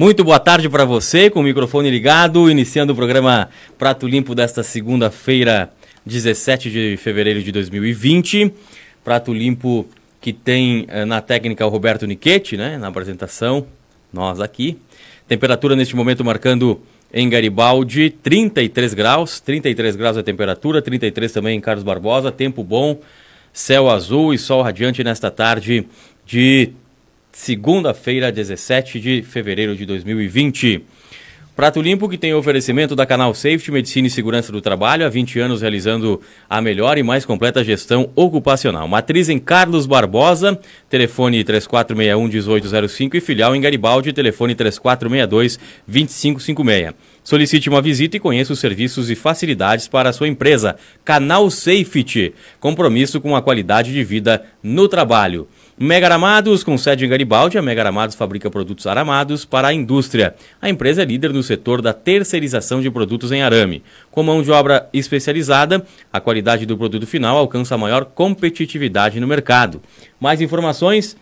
[0.00, 4.62] Muito boa tarde para você, com o microfone ligado, iniciando o programa Prato Limpo desta
[4.62, 5.70] segunda-feira,
[6.06, 8.50] 17 de fevereiro de 2020.
[9.04, 9.86] Prato Limpo
[10.18, 13.66] que tem eh, na técnica o Roberto Niquete, né, na apresentação,
[14.10, 14.78] nós aqui.
[15.28, 16.80] Temperatura neste momento marcando
[17.12, 22.98] em Garibaldi 33 graus, 33 graus a temperatura, 33 também em Carlos Barbosa, tempo bom,
[23.52, 25.86] céu azul e sol radiante nesta tarde
[26.24, 26.72] de
[27.32, 30.84] segunda-feira, 17 de fevereiro de 2020.
[31.60, 35.40] Prato Limpo que tem oferecimento da Canal Safety Medicina e Segurança do Trabalho, há 20
[35.40, 38.88] anos realizando a melhor e mais completa gestão ocupacional.
[38.88, 46.94] Matriz em Carlos Barbosa, telefone 3461-1805 e filial em Garibaldi, telefone 3462-2556.
[47.22, 50.76] Solicite uma visita e conheça os serviços e facilidades para a sua empresa.
[51.04, 55.46] Canal Safety, compromisso com a qualidade de vida no trabalho.
[55.82, 60.34] Mega Aramados, com sede em Garibaldi, a Mega Aramados fabrica produtos aramados para a indústria.
[60.60, 63.82] A empresa é líder no setor da terceirização de produtos em arame.
[64.10, 65.82] Com mão de obra especializada,
[66.12, 69.80] a qualidade do produto final alcança maior competitividade no mercado.
[70.20, 71.16] Mais informações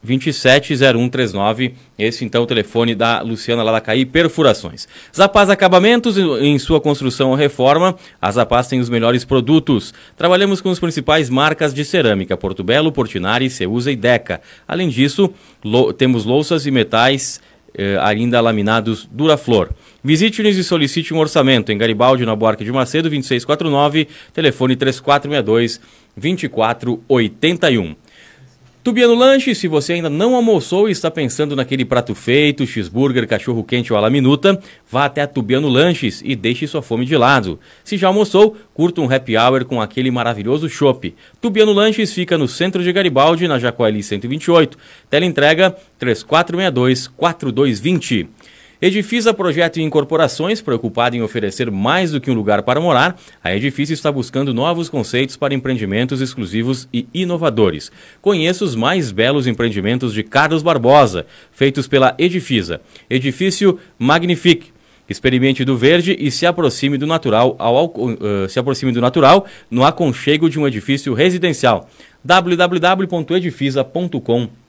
[0.06, 1.74] 270139.
[1.98, 4.88] Esse então é o telefone da Luciana CAI Perfurações.
[5.16, 9.94] Zapaz Acabamentos, em sua construção ou reforma, a Zapaz tem os melhores produtos.
[10.18, 14.42] Trabalhamos com as principais marcas de cerâmica, Porto Belo, Portinari, Ceusa e Deca.
[14.68, 15.32] Além disso,
[15.98, 17.40] temos louças e metais
[17.74, 19.70] eh, ainda laminados Duraflor.
[20.04, 25.80] Visite-nos e solicite um orçamento em Garibaldi, na Buarque de Macedo, 2649, telefone 3462
[26.18, 27.96] 2481.
[28.84, 33.64] Tubiano Lanche, se você ainda não almoçou e está pensando naquele prato feito, cheeseburger, cachorro
[33.64, 34.60] quente ou a la minuta,
[34.90, 37.60] vá até a Tubiano Lanches e deixe sua fome de lado.
[37.84, 41.14] Se já almoçou, curta um happy hour com aquele maravilhoso chopp.
[41.40, 44.76] Tubiano Lanches fica no centro de Garibaldi, na Jacoeli 128.
[45.12, 48.30] Tela entrega 3462 4220.
[48.82, 53.56] Edifisa Projeto e Incorporações, preocupada em oferecer mais do que um lugar para morar, a
[53.56, 57.92] Edifício está buscando novos conceitos para empreendimentos exclusivos e inovadores.
[58.24, 62.82] Conheça os mais belos empreendimentos de Carlos Barbosa, feitos pela Edifisa.
[63.08, 64.74] Edifício Magnifique.
[65.08, 69.86] Experimente do verde e se aproxime do natural ao, uh, se aproxime do natural no
[69.86, 71.88] aconchego de um edifício residencial.
[72.24, 74.62] www.edifisa.com.br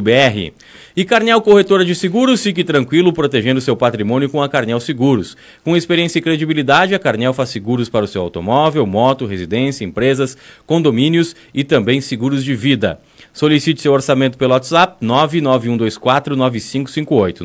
[0.00, 0.52] br
[0.96, 5.36] E Carnel Corretora de Seguros, fique tranquilo protegendo seu patrimônio com a Carnel Seguros.
[5.64, 10.36] Com experiência e credibilidade, a Carnel faz seguros para o seu automóvel, moto, residência, empresas,
[10.66, 13.00] condomínios e também seguros de vida.
[13.32, 17.40] Solicite seu orçamento pelo WhatsApp 991249558,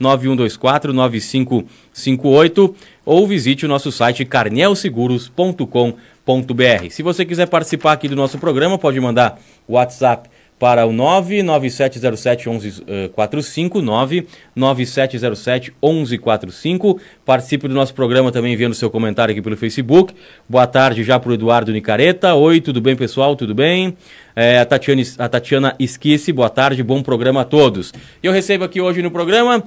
[0.00, 6.90] 991249558 ou visite o nosso site carnelseguros.com.br.
[6.90, 10.30] Se você quiser participar aqui do nosso programa, pode mandar o WhatsApp
[10.62, 17.00] para o 99707 1145, 99707 1145.
[17.26, 20.14] Participe do nosso programa também enviando seu comentário aqui pelo Facebook.
[20.48, 22.34] Boa tarde já para o Eduardo Nicareta.
[22.34, 23.34] Oi, tudo bem, pessoal?
[23.34, 23.96] Tudo bem?
[24.36, 27.92] É, a, Tatiana, a Tatiana Esquisse, boa tarde, bom programa a todos.
[28.22, 29.64] Eu recebo aqui hoje no programa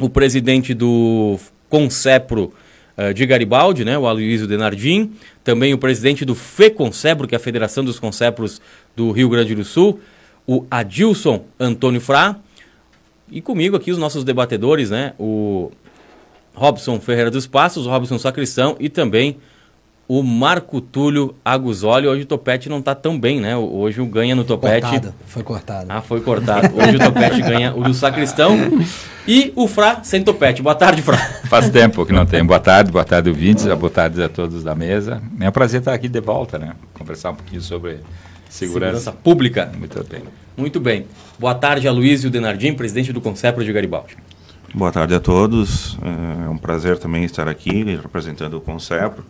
[0.00, 1.38] o presidente do
[1.68, 2.52] Concepro
[2.98, 5.12] uh, de Garibaldi, né, o Aloysio Denardim,
[5.44, 8.60] também o presidente do FECONCEPRO, que é a Federação dos Concepros
[8.96, 10.00] do Rio Grande do Sul,
[10.46, 12.36] o Adilson Antônio Frá,
[13.30, 15.72] e comigo aqui os nossos debatedores, né, o
[16.54, 19.38] Robson Ferreira dos Passos, o Robson Sacristão e também
[20.06, 22.06] o Marco Túlio Aguzoli.
[22.06, 23.56] Hoje o Topete não está tão bem, né?
[23.56, 24.86] Hoje o ganha no Topete.
[24.86, 25.86] Cortado, foi cortado.
[25.88, 26.76] Ah, foi cortado.
[26.76, 28.54] Hoje o Topete ganha o do Sacristão
[29.26, 30.62] e o Fra sem Topete.
[30.62, 31.16] Boa tarde, Fra.
[31.48, 32.44] Faz tempo que não tem.
[32.44, 35.22] Boa tarde, boa tarde, ouvintes, boa tarde a todos da mesa.
[35.40, 36.74] É um prazer estar aqui de volta, né?
[36.92, 38.00] Conversar um pouquinho sobre
[38.54, 39.72] segurança, segurança pública.
[39.76, 40.22] Muito bem.
[40.56, 41.06] Muito bem.
[41.38, 44.16] Boa tarde, Aloysio Denardim, presidente do Concepro de Garibaldi.
[44.72, 45.98] Boa tarde a todos.
[46.44, 49.24] É um prazer também estar aqui representando o Concepro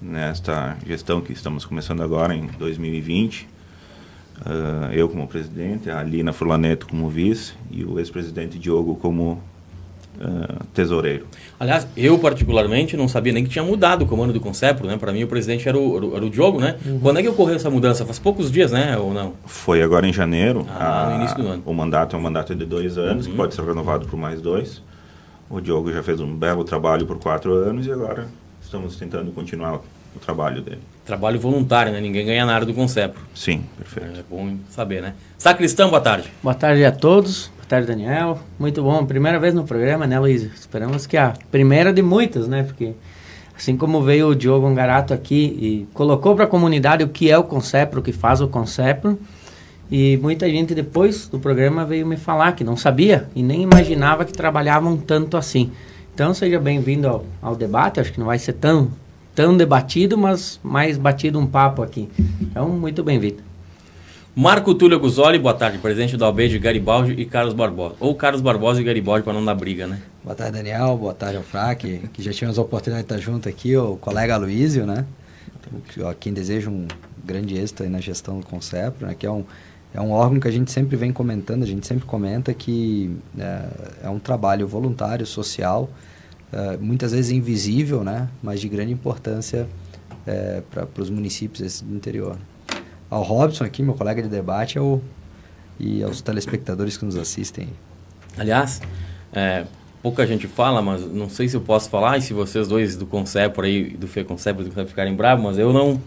[0.00, 3.42] nesta gestão que estamos começando agora em 2020.
[3.42, 3.48] Uh,
[4.44, 9.42] ah, eu como presidente, a Alina Furlaneto como vice e o ex-presidente Diogo como
[10.20, 11.26] uh, tesoureiro.
[11.58, 14.96] Aliás, eu particularmente não sabia nem que tinha mudado o comando do Concepro, né?
[14.96, 16.76] Para mim o presidente era o, era o Diogo, né?
[16.84, 17.00] Uhum.
[17.00, 18.04] Quando é que ocorreu essa mudança?
[18.04, 18.96] Faz poucos dias, né?
[18.98, 19.34] Ou não?
[19.46, 20.66] Foi agora em janeiro.
[20.68, 21.62] Ah, a, no início do ano.
[21.64, 23.32] O mandato é um mandato de dois anos, uhum.
[23.32, 24.82] que pode ser renovado por mais dois.
[25.48, 28.26] O Diogo já fez um belo trabalho por quatro anos e agora
[28.62, 29.80] estamos tentando continuar
[30.16, 30.80] o trabalho dele.
[31.04, 32.00] Trabalho voluntário, né?
[32.00, 33.20] Ninguém ganha nada do Concepro.
[33.34, 34.18] Sim, perfeito.
[34.18, 35.14] É bom saber, né?
[35.36, 36.32] Sacristão, boa tarde.
[36.42, 37.50] Boa tarde a todos.
[37.62, 38.38] Boa tarde, Daniel.
[38.58, 39.06] Muito bom.
[39.06, 40.42] Primeira vez no programa, né, Luiz?
[40.42, 42.64] Esperamos que a primeira de muitas, né?
[42.64, 42.92] Porque
[43.56, 47.38] assim como veio o Diogo Angarato aqui e colocou para a comunidade o que é
[47.38, 49.18] o Concepro, o que faz o Concepro,
[49.90, 54.24] e muita gente depois do programa veio me falar que não sabia e nem imaginava
[54.24, 55.70] que trabalhavam tanto assim.
[56.12, 58.90] Então seja bem-vindo ao, ao, debate, acho que não vai ser tão,
[59.34, 62.10] tão debatido, mas mais batido um papo aqui.
[62.40, 63.51] Então, muito bem-vindo.
[64.34, 67.96] Marco Túlio Guzoli, boa tarde, presidente do Albeide, Garibaldi e Carlos Barbosa.
[68.00, 70.00] Ou Carlos Barbosa e Garibaldi para não dar briga, né?
[70.24, 70.96] Boa tarde, Daniel.
[70.96, 74.34] Boa tarde ao Fraque, que já tivemos a oportunidade de estar junto aqui, o colega
[74.34, 75.04] Aloísio, né?
[76.08, 76.88] A quem deseja um
[77.22, 79.14] grande êxito na gestão do Concepro, né?
[79.18, 79.44] Que é um,
[79.92, 83.68] é um órgão que a gente sempre vem comentando, a gente sempre comenta que é,
[84.04, 85.90] é um trabalho voluntário, social,
[86.50, 88.28] é, muitas vezes invisível, né?
[88.42, 89.68] mas de grande importância
[90.26, 92.38] é, para os municípios do interior.
[93.12, 94.98] Ao Robson aqui, meu colega de debate, ao,
[95.78, 97.68] e aos telespectadores que nos assistem.
[98.38, 98.80] Aliás,
[99.34, 99.66] é,
[100.02, 103.04] pouca gente fala, mas não sei se eu posso falar, e se vocês dois do
[103.04, 106.00] Concepo aí, do Fê Concepo, ficarem bravos, mas eu não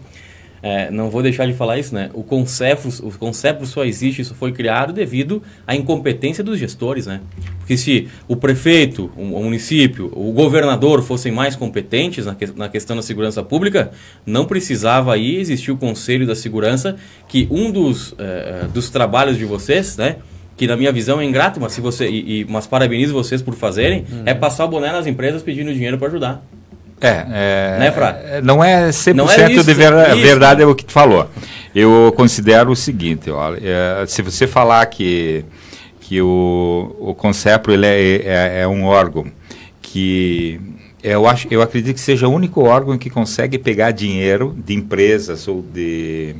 [0.62, 2.10] é, não vou deixar de falar isso, né?
[2.14, 7.20] O Concepro, o Concepro só existe, isso foi criado devido à incompetência dos gestores, né?
[7.58, 12.96] Porque se o prefeito, o, município, o governador fossem mais competentes na, que, na questão
[12.96, 13.90] da segurança pública,
[14.24, 16.96] não precisava aí existir o Conselho da Segurança,
[17.28, 20.16] que um dos, é, é dos trabalhos de vocês, né?
[20.56, 23.54] que na minha visão é ingrato, mas se você e, e mas parabenizo vocês por
[23.54, 24.22] fazerem, uhum.
[24.24, 26.42] é passar o boné nas empresas pedindo dinheiro para ajudar.
[27.00, 28.20] É, é, né, Fra?
[28.24, 30.22] É, não é 100% não é isso, de ver, isso.
[30.22, 31.28] verdade é o que tu falou.
[31.74, 35.44] Eu considero o seguinte, olha, é, se você falar que,
[36.00, 39.26] que o, o Concepro ele é, é, é, um órgão
[39.82, 40.58] que
[41.02, 45.46] eu, acho, eu acredito que seja o único órgão que consegue pegar dinheiro de empresas
[45.46, 46.34] ou de,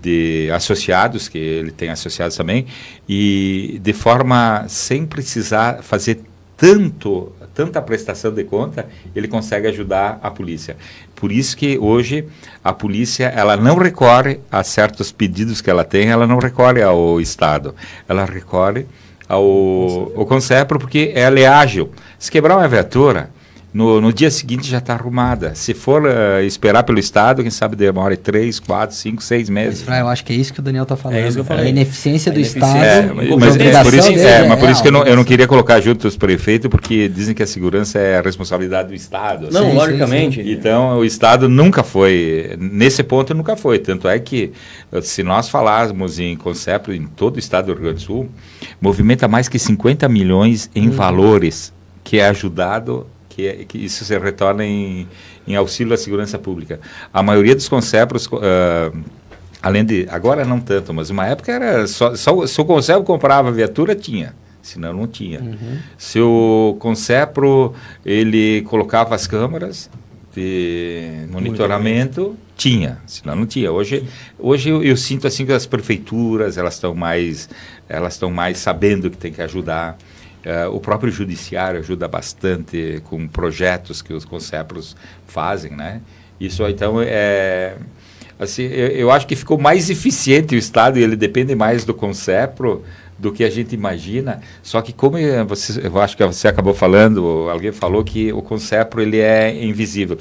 [0.00, 2.66] de associados, que ele tem associados também,
[3.06, 6.20] e de forma sem precisar fazer
[6.56, 10.76] tanto tanta prestação de conta, ele consegue ajudar a polícia.
[11.14, 12.26] Por isso que hoje
[12.62, 17.20] a polícia ela não recorre a certos pedidos que ela tem, ela não recorre ao
[17.20, 17.74] Estado,
[18.08, 18.86] ela recorre
[19.28, 19.42] ao,
[20.16, 21.90] ao Concepro porque ela é ágil.
[22.18, 23.30] Se quebrar uma viatura,
[23.74, 25.52] no, no dia seguinte já está arrumada.
[25.56, 29.82] Se for uh, esperar pelo Estado, quem sabe demora três, quatro, cinco, seis meses.
[29.84, 31.18] Mas, eu acho que é isso que o Daniel está falando.
[31.18, 31.66] É isso que eu falei.
[31.66, 32.68] A ineficiência a do ineficiência.
[32.68, 33.20] Estado.
[33.20, 35.48] É, mas, é, por isso, é, mas por isso que eu não, eu não queria
[35.48, 39.48] colocar junto os prefeitos, porque dizem que a segurança é a responsabilidade do Estado.
[39.50, 40.36] Não, sim, logicamente.
[40.36, 40.52] Sim, sim.
[40.52, 43.80] Então, o Estado nunca foi, nesse ponto nunca foi.
[43.80, 44.52] Tanto é que,
[45.02, 48.28] se nós falarmos em conceito em todo o Estado do Rio Grande do Sul,
[48.80, 50.92] movimenta mais que 50 milhões em hum.
[50.92, 55.08] valores que é ajudado que, é, que isso se retorna em,
[55.46, 56.80] em auxílio à segurança pública.
[57.12, 58.96] A maioria dos concepros, uh,
[59.60, 63.50] além de, agora não tanto, mas uma época era só, só se o concepro comprava
[63.50, 65.40] viatura, tinha senão não tinha.
[65.40, 65.78] Uhum.
[65.98, 69.90] Se o Concepro ele colocava as câmaras
[70.34, 73.70] de monitoramento, tinha, senão não tinha.
[73.70, 74.04] Hoje,
[74.38, 77.48] hoje eu, eu, sinto assim que as prefeituras elas estão mais
[77.86, 79.98] elas estão mais sabendo que tem que ajudar.
[80.44, 84.94] Uh, o próprio judiciário ajuda bastante com projetos que os concepros
[85.26, 86.02] fazem, né?
[86.38, 87.76] Isso então é
[88.38, 91.94] assim, eu, eu, acho que ficou mais eficiente o Estado e ele depende mais do
[91.94, 92.84] concepro
[93.18, 94.40] do que a gente imagina.
[94.62, 99.00] Só que como você, eu acho que você acabou falando, alguém falou que o Concepro
[99.00, 100.18] ele é invisível.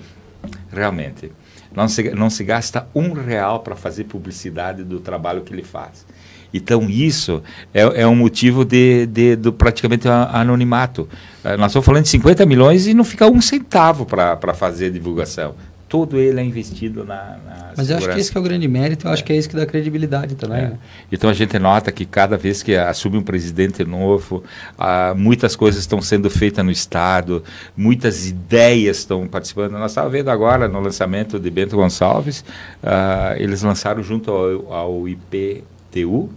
[0.72, 1.32] Realmente,
[1.76, 6.06] não se, não se gasta um real para fazer publicidade do trabalho que ele faz.
[6.54, 7.42] Então, isso
[7.74, 11.08] é, é um motivo de, de, de praticamente anonimato.
[11.44, 15.56] Uh, nós estamos falando de 50 milhões e não fica um centavo para fazer divulgação
[15.94, 18.68] todo ele é investido na, na Mas eu acho que esse que é o grande
[18.68, 19.14] mérito, eu é.
[19.14, 20.58] acho que é isso que dá credibilidade também.
[20.58, 20.68] É.
[20.70, 20.80] Né?
[21.12, 24.44] Então a gente nota que cada vez que assume um presidente novo,
[24.76, 27.44] ah, muitas coisas estão sendo feitas no Estado,
[27.78, 29.74] muitas ideias estão participando.
[29.74, 32.44] Nós estávamos vendo agora no lançamento de Bento Gonçalves,
[32.82, 36.28] ah, eles lançaram junto ao, ao IPTU,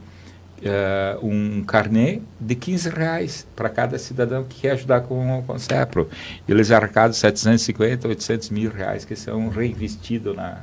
[0.67, 5.59] uh, um carnê de 15 reais para cada cidadão que quer ajudar com, com o
[5.59, 6.09] CEPRO.
[6.49, 10.63] Eles arrecadam 750, 800 mil reais que são reinvestidos na,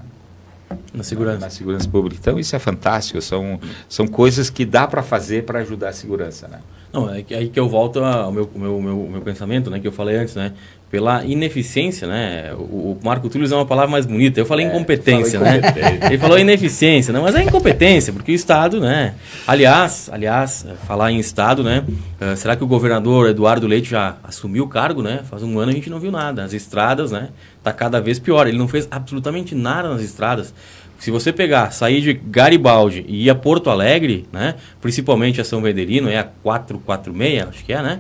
[0.94, 1.40] na segurança.
[1.40, 2.18] Na, na, segurança pública.
[2.20, 6.48] Então isso é fantástico, são, são coisas que dá para fazer para ajudar a segurança.
[6.48, 6.60] Né?
[6.92, 9.92] Não, é aí que eu volto ao meu, meu, meu, meu pensamento, né, que eu
[9.92, 10.54] falei antes, né?
[10.94, 12.54] Pela ineficiência, né?
[12.54, 14.40] O, o Marco Túlio usa uma palavra mais bonita.
[14.40, 15.60] Eu falei é, incompetência, né?
[16.06, 19.16] Ele falou ineficiência, não, mas é incompetência, porque o Estado, né?
[19.48, 21.84] Aliás, aliás, falar em Estado, né?
[22.22, 25.22] Uh, será que o governador Eduardo Leite já assumiu o cargo, né?
[25.28, 26.44] Faz um ano a gente não viu nada.
[26.44, 27.30] As estradas, né?
[27.64, 28.46] Tá cada vez pior.
[28.46, 30.54] Ele não fez absolutamente nada nas estradas.
[31.00, 34.54] Se você pegar, sair de Garibaldi e ir a Porto Alegre, né?
[34.80, 38.00] Principalmente a São Venderino, é a 446, acho que é, né?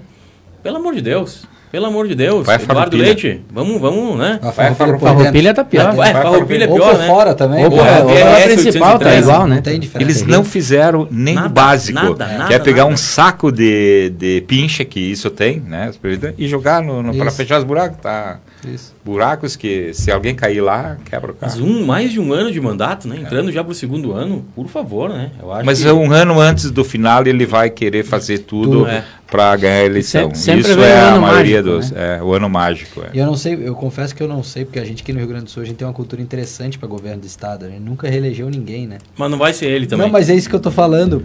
[0.61, 1.51] Pelo amor de Deus.
[1.73, 4.39] Pelo amor de Deus, vai Eduardo Leite, vamos, vamos, né?
[4.43, 5.97] A farroupilha, tá pior.
[6.05, 7.07] É, farroupilha é pior, Ou por né?
[7.07, 7.65] fora também.
[7.65, 9.59] Ou por, é, é, é, principal tá igual, né?
[9.59, 10.11] Tem diferença.
[10.11, 11.99] Eles não fizeram nem nada, o básico.
[11.99, 12.93] Nada, nada, que é pegar nada.
[12.93, 15.89] um saco de, de pincha, que isso tem, né?
[16.37, 18.37] E jogar no, no para fechar os buracos, tá?
[18.71, 18.93] Isso.
[19.03, 21.53] Buracos que se alguém cair lá, quebra o carro.
[21.53, 23.17] Mas um, mais de um ano de mandato, né?
[23.19, 23.51] Entrando é.
[23.51, 25.31] já para o segundo ano, por favor, né?
[25.65, 25.89] Mas que...
[25.89, 29.03] um ano antes do final ele vai querer fazer tudo, tudo é.
[29.33, 30.21] Para ganhar a eleição.
[30.35, 31.91] Sempre, sempre Isso é a maioria mágico, dos.
[31.91, 32.17] Né?
[32.19, 33.01] É, o ano mágico.
[33.01, 33.09] É.
[33.15, 35.17] E eu não sei, eu confesso que eu não sei, porque a gente aqui no
[35.17, 37.65] Rio Grande do Sul a gente tem uma cultura interessante para governo do estado.
[37.65, 38.99] A gente nunca reelegeu ninguém, né?
[39.17, 40.05] Mas não vai ser ele também.
[40.05, 41.23] Não, mas é isso que eu tô falando.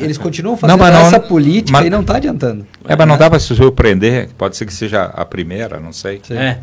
[0.00, 2.66] Eles continuam fazendo não, essa não, política mas, e não tá adiantando.
[2.88, 4.30] É, mas não dá para se surpreender.
[4.38, 6.22] Pode ser que seja a primeira, não sei.
[6.30, 6.56] É.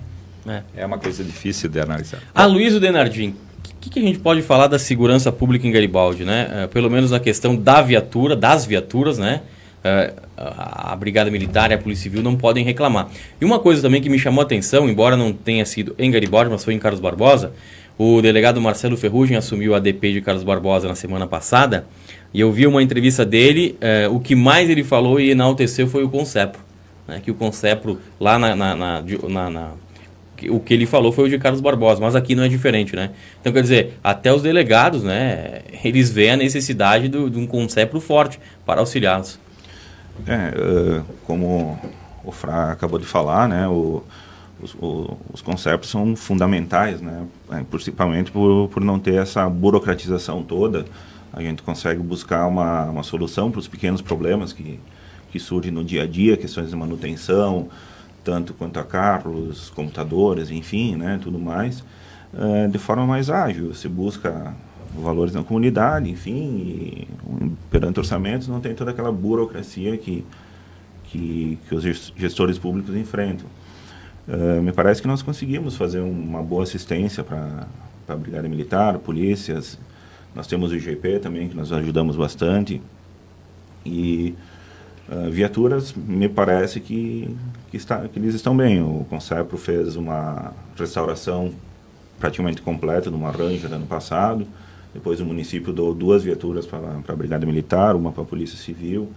[0.48, 0.64] É.
[0.78, 2.22] é uma coisa difícil de analisar.
[2.34, 3.36] A Luísa Denardim,
[3.76, 6.64] o que, que, a gente pode falar da segurança pública em Garibaldi, né?
[6.64, 9.42] É, pelo menos a questão da viatura, das viaturas, né?
[10.38, 13.10] A Brigada Militar e a Polícia Civil não podem reclamar.
[13.42, 16.50] E uma coisa também que me chamou a atenção, embora não tenha sido em Garibaldi,
[16.52, 17.54] mas foi em Carlos Barbosa,
[17.98, 21.88] o delegado Marcelo Ferrugem assumiu a DP de Carlos Barbosa na semana passada,
[22.32, 26.04] e eu vi uma entrevista dele, é, o que mais ele falou e enalteceu foi
[26.04, 26.62] o Concepro.
[27.08, 27.20] Né?
[27.24, 29.72] Que o Concepro, lá na, na, na, na
[30.50, 33.10] o que ele falou foi o de Carlos Barbosa, mas aqui não é diferente, né?
[33.42, 38.00] Então, quer dizer, até os delegados, né, eles veem a necessidade do, de um conceito
[38.00, 39.40] forte para auxiliá-los.
[40.26, 41.80] É, uh, como
[42.24, 44.04] o Fra acabou de falar, né, o,
[44.62, 45.44] os, o, os
[45.88, 50.86] são fundamentais, né, é, principalmente por, por não ter essa burocratização toda,
[51.32, 54.80] a gente consegue buscar uma, uma solução para os pequenos problemas que,
[55.32, 57.68] que surgem no dia a dia, questões de manutenção,
[58.24, 61.84] tanto quanto a carros, computadores, enfim, né, tudo mais,
[62.34, 63.74] uh, de forma mais ágil.
[63.74, 64.54] Se busca
[65.02, 67.08] valores na comunidade, enfim, e,
[67.70, 70.26] perante orçamentos não tem toda aquela burocracia que,
[71.06, 71.84] que, que os
[72.16, 73.48] gestores públicos enfrentam.
[74.28, 77.68] Uh, me parece que nós conseguimos fazer uma boa assistência para
[78.08, 79.80] a Brigada Militar, polícias.
[80.36, 82.82] Nós temos o IGP também, que nós ajudamos bastante.
[83.86, 84.36] E
[85.10, 87.34] Uh, viaturas, me parece que,
[87.72, 88.82] que, está, que eles estão bem.
[88.82, 91.54] O Concepro fez uma restauração
[92.20, 94.46] praticamente completa de uma Ranger ano passado.
[94.98, 99.12] Depois o município deu duas viaturas para a Brigada Militar, uma para a Polícia Civil.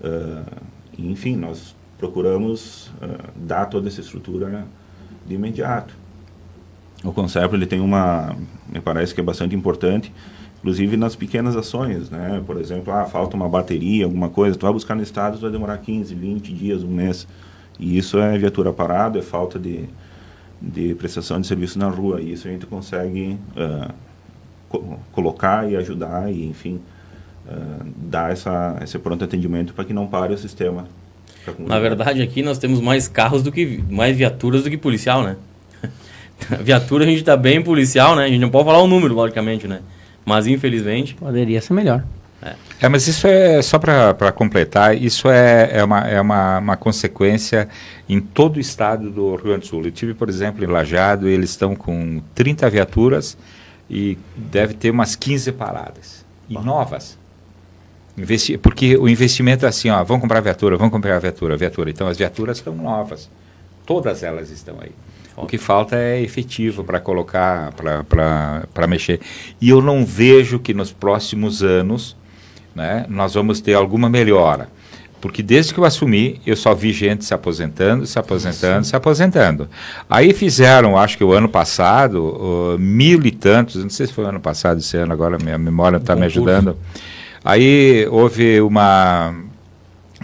[0.00, 0.62] Uh,
[0.98, 4.66] enfim, nós procuramos uh, dar toda essa estrutura
[5.26, 5.94] de imediato.
[7.04, 8.34] O Concepro ele tem uma,
[8.66, 10.10] me parece que é bastante importante,
[10.60, 12.42] inclusive nas pequenas ações, né?
[12.46, 15.76] Por exemplo, ah, falta uma bateria, alguma coisa, tu vai buscar no estado, vai demorar
[15.76, 17.28] 15, 20 dias, um mês.
[17.78, 19.84] E isso é viatura parada, é falta de,
[20.58, 22.18] de prestação de serviço na rua.
[22.18, 23.92] E isso a gente consegue uh,
[24.72, 26.80] co colocar e ajudar e, enfim,
[27.46, 30.86] uh, dar essa, esse pronto atendimento para que não pare o sistema.
[31.58, 35.36] Na verdade, aqui nós temos mais carros do que mais viaturas do que policial, né?
[36.62, 38.24] Viatura a gente está bem policial, né?
[38.24, 39.80] A gente não pode falar o número, logicamente, né?
[40.24, 41.14] Mas infelizmente.
[41.14, 42.04] Poderia ser melhor.
[42.40, 46.76] É, é mas isso é, só para completar, isso é, é, uma, é uma, uma
[46.76, 47.68] consequência
[48.08, 49.84] em todo o estado do Rio Grande do Sul.
[49.84, 53.36] Eu tive, por exemplo, em Lajado, eles estão com 30 viaturas
[53.92, 56.24] e deve ter umas 15 paradas.
[56.48, 57.18] E novas.
[58.16, 61.90] Investi porque o investimento é assim, ó, vamos comprar viatura, vamos comprar viatura, viatura.
[61.90, 63.30] Então as viaturas estão novas.
[63.84, 64.92] Todas elas estão aí.
[65.36, 69.20] O que falta é efetivo para colocar, para mexer.
[69.60, 72.16] E eu não vejo que nos próximos anos
[72.74, 74.68] né, nós vamos ter alguma melhora.
[75.22, 78.90] Porque desde que eu assumi, eu só vi gente se aposentando, se aposentando, Sim.
[78.90, 79.68] se aposentando.
[80.10, 84.24] Aí fizeram, acho que o ano passado, uh, mil e tantos, não sei se foi
[84.24, 86.76] o ano passado, esse ano, agora minha memória está me ajudando.
[87.44, 89.32] Aí houve uma,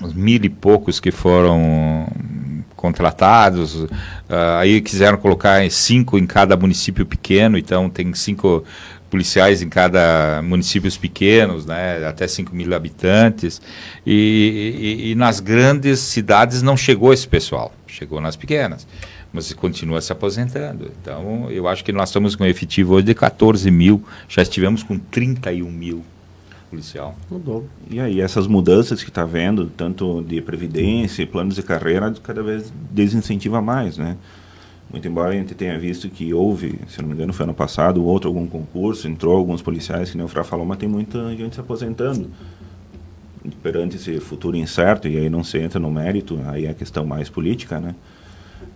[0.03, 2.09] uns mil e poucos que foram
[2.75, 3.89] contratados, uh,
[4.59, 8.65] aí quiseram colocar cinco em cada município pequeno, então tem cinco
[9.11, 13.61] policiais em cada municípios pequenos, né, até 5 mil habitantes,
[14.07, 18.87] e, e, e, nas grandes cidades não chegou esse pessoal, chegou nas pequenas,
[19.33, 20.91] mas continua se aposentando.
[21.01, 24.83] Então, eu acho que nós estamos com um efetivo hoje de 14 mil, já estivemos
[24.83, 26.05] com 31 mil
[26.71, 27.17] policial.
[27.31, 27.67] Mudou.
[27.91, 32.73] E aí, essas mudanças que está vendo, tanto de previdência planos de carreira, cada vez
[32.91, 34.17] desincentiva mais, né?
[34.91, 38.05] Muito embora a gente tenha visto que houve, se não me engano, foi ano passado,
[38.05, 41.55] outro algum concurso, entrou alguns policiais, que nem o Fra falou, mas tem muita gente
[41.55, 42.31] se aposentando.
[43.63, 47.05] Perante esse futuro incerto, e aí não se entra no mérito, aí é a questão
[47.05, 47.95] mais política, né?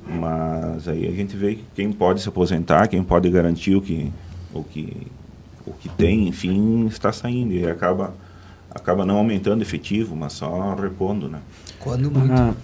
[0.07, 4.13] Mas aí a gente vê quem pode se aposentar, quem pode garantir o que,
[4.53, 5.07] o que
[5.67, 8.15] o que tem, enfim, está saindo e acaba
[8.71, 11.41] acaba não aumentando efetivo, mas só repondo, né?
[11.79, 12.33] Quando muito.
[12.33, 12.55] Ah,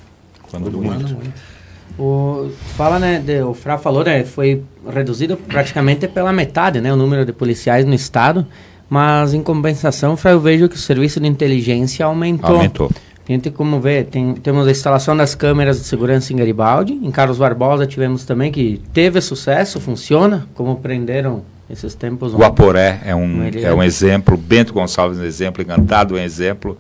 [0.42, 1.14] quando, quando muito.
[1.14, 1.57] muito.
[1.98, 6.96] O, fala, né, de, o Fra falou, né, foi reduzido praticamente pela metade, né, o
[6.96, 8.46] número de policiais no estado,
[8.88, 12.56] mas em compensação, Fra, eu vejo que o serviço de inteligência aumentou.
[12.56, 12.90] Aumentou.
[13.28, 17.10] A gente, como vê, tem, temos a instalação das câmeras de segurança em Garibaldi, em
[17.10, 22.34] Carlos Barbosa tivemos também que teve sucesso, funciona, como prenderam esses tempos.
[22.34, 26.78] Guaporé é um, é um exemplo, Bento Gonçalves é um exemplo, Encantado é um exemplo.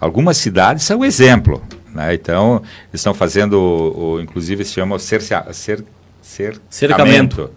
[0.00, 1.62] Algumas cidades são um exemplo.
[1.94, 2.14] Né?
[2.14, 5.84] Então, eles estão fazendo, o, o, inclusive se chama cerca, cer,
[6.22, 6.60] cercamento.
[6.70, 7.50] cercamento.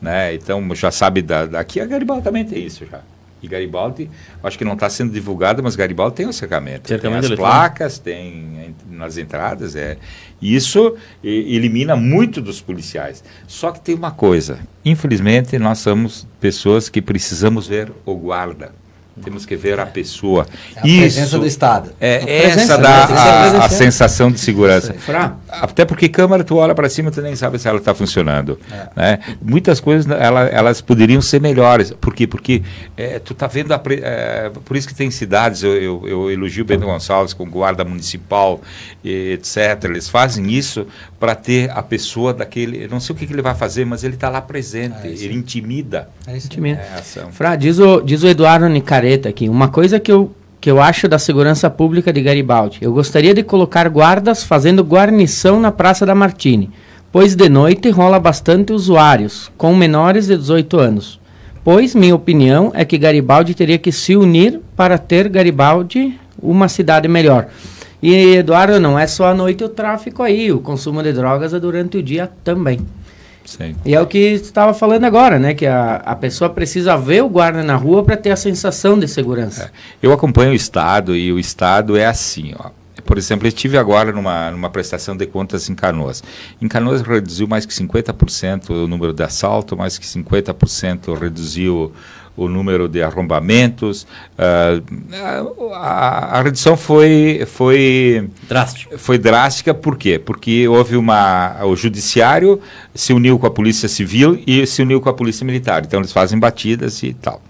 [0.00, 0.34] Né?
[0.34, 3.00] Então, já sabe, da, daqui a Garibaldi também tem isso já.
[3.40, 4.10] E Garibaldi,
[4.42, 6.88] acho que não está sendo divulgado, mas Garibaldi tem o cercamento.
[6.88, 9.76] cercamento tem as placas, tem nas entradas.
[9.76, 9.96] É.
[10.42, 13.22] Isso elimina muito dos policiais.
[13.46, 18.72] Só que tem uma coisa: infelizmente, nós somos pessoas que precisamos ver o guarda.
[19.22, 20.46] Temos que ver a pessoa.
[20.76, 21.90] É a Isso, presença do Estado.
[22.00, 24.94] É essa dá a, a, sensação de segurança.
[25.48, 28.58] Até porque câmera, tu olha para cima, tu nem sabe se ela está funcionando.
[28.70, 28.88] É.
[28.94, 29.18] Né?
[29.40, 31.90] Muitas coisas ela, elas poderiam ser melhores.
[31.92, 32.26] Por quê?
[32.26, 32.62] Porque
[32.96, 36.64] é, tu está vendo, a, é, por isso que tem cidades, eu, eu, eu elogio
[36.64, 38.60] o Bento Gonçalves com guarda municipal,
[39.04, 39.84] etc.
[39.84, 40.86] Eles fazem isso
[41.18, 42.84] para ter a pessoa daquele.
[42.84, 45.08] Eu não sei o que, que ele vai fazer, mas ele está lá presente, é
[45.08, 46.08] ele intimida.
[46.26, 46.46] É isso.
[46.46, 46.80] Intimida.
[46.80, 47.02] É,
[47.32, 48.68] Fra, diz o, diz o Eduardo
[49.08, 52.78] Aqui, uma coisa que eu, que eu acho da segurança pública de Garibaldi.
[52.82, 56.70] Eu gostaria de colocar guardas fazendo guarnição na Praça da Martini,
[57.10, 61.18] pois de noite rola bastante usuários, com menores de 18 anos.
[61.64, 67.08] Pois minha opinião é que Garibaldi teria que se unir para ter Garibaldi uma cidade
[67.08, 67.48] melhor.
[68.02, 71.58] E, Eduardo, não é só à noite o tráfico aí, o consumo de drogas é
[71.58, 72.80] durante o dia também.
[73.48, 73.74] Sim.
[73.82, 75.54] E é o que estava falando agora, né?
[75.54, 79.08] Que a, a pessoa precisa ver o guarda na rua para ter a sensação de
[79.08, 79.64] segurança.
[79.64, 79.70] É.
[80.02, 82.68] Eu acompanho o Estado e o Estado é assim, ó.
[83.06, 86.22] Por exemplo, eu estive agora numa, numa prestação de contas em Canoas.
[86.60, 91.90] Em Canoas reduziu mais que 50% o número de assalto, mais que 50% reduziu
[92.38, 94.04] o número de arrombamentos.
[94.38, 98.96] Uh, a, a, redução foi, foi drástica.
[98.96, 100.18] Foi drástica por quê?
[100.18, 101.64] Porque houve uma.
[101.64, 102.60] O judiciário
[102.94, 105.84] se uniu com a polícia civil e se uniu com a polícia militar.
[105.84, 107.42] Então eles fazem batidas e tal.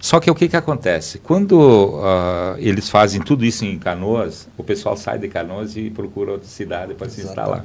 [0.00, 1.18] Só que o que, que acontece?
[1.18, 6.32] Quando uh, eles fazem tudo isso em Canoas, o pessoal sai de Canoas e procura
[6.32, 7.64] outra cidade para se instalar.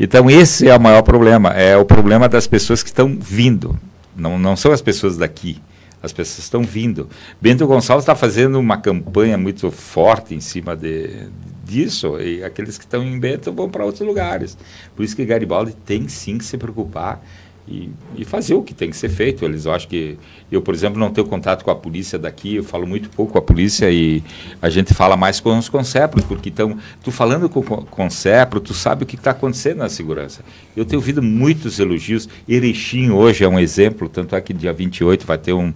[0.00, 3.78] Então esse é o maior problema, é o problema das pessoas que estão vindo.
[4.16, 5.60] Não, não são as pessoas daqui.
[6.04, 7.08] As pessoas estão vindo.
[7.40, 11.28] Bento Gonçalves está fazendo uma campanha muito forte em cima de,
[11.64, 14.56] disso, e aqueles que estão em Bento vão para outros lugares.
[14.94, 17.24] Por isso que Garibaldi tem sim que se preocupar
[17.66, 19.44] e, e, fazer o que tem que ser feito.
[19.44, 20.18] Eles, eu acho que
[20.52, 23.38] eu, por exemplo, não tenho contato com a polícia daqui, eu falo muito pouco com
[23.38, 24.22] a polícia e
[24.60, 28.74] a gente fala mais com os concepros, porque então, tu falando com o concepro, tu
[28.74, 30.44] sabe o que está acontecendo na segurança.
[30.76, 32.28] Eu tenho ouvido muitos elogios.
[32.46, 35.72] Erechim hoje é um exemplo, tanto é que dia 28 vai ter um,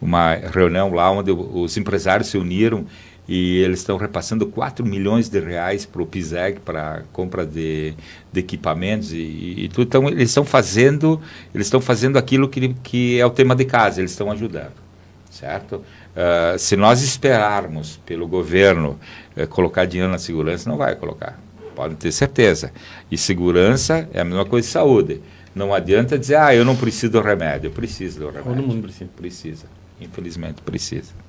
[0.00, 2.86] uma reunião lá onde os empresários se uniram
[3.34, 7.94] e eles estão repassando 4 milhões de reais para o PISEG, para compra de,
[8.30, 9.84] de equipamentos e, e, tudo.
[9.86, 11.18] Então, eles estão fazendo,
[11.54, 14.74] eles estão fazendo aquilo que, que é o tema de casa, eles estão ajudando,
[15.30, 15.76] certo?
[15.76, 19.00] Uh, se nós esperarmos pelo governo
[19.34, 21.40] uh, colocar dinheiro na segurança, não vai colocar.
[21.74, 22.70] Podem ter certeza.
[23.10, 25.22] E segurança é a mesma coisa que saúde.
[25.54, 27.68] Não adianta dizer, ah, eu não preciso do remédio.
[27.68, 28.56] Eu preciso do remédio.
[28.56, 29.10] Todo mundo precisa.
[29.16, 29.66] Precisa.
[29.98, 31.21] Infelizmente, precisa.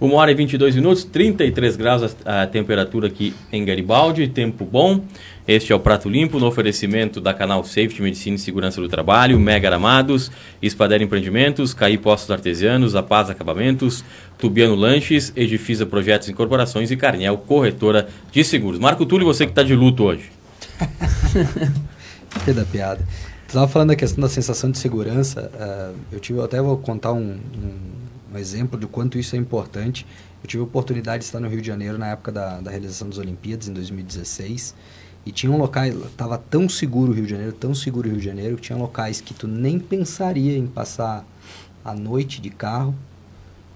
[0.00, 5.04] 1 hora e 22 minutos, 33 graus a, temperatura aqui em Garibaldi, tempo bom.
[5.46, 9.38] Este é o Prato Limpo, no oferecimento da Canal Safety, Medicina e Segurança do Trabalho,
[9.38, 10.30] Mega Aramados,
[10.62, 14.02] Espader Empreendimentos, Caí Postos Artesianos, A Paz Acabamentos,
[14.38, 18.78] Tubiano Lanches, Edifisa Projetos e Incorporações e Carnel, Corretora de Seguros.
[18.78, 20.32] Marco Túlio, você que está de luto hoje.
[22.42, 23.06] que da piada.
[23.46, 25.50] Estava falando da questão da sensação de segurança.
[25.52, 30.06] Uh, eu tive, até vou contar um, um um exemplo de quanto isso é importante.
[30.42, 33.08] Eu tive a oportunidade de estar no Rio de Janeiro na época da, da realização
[33.08, 34.74] das Olimpíadas, em 2016.
[35.26, 38.20] E tinha um locais, estava tão seguro o Rio de Janeiro, tão seguro o Rio
[38.20, 41.24] de Janeiro, que tinha locais que tu nem pensaria em passar
[41.84, 42.94] a noite de carro.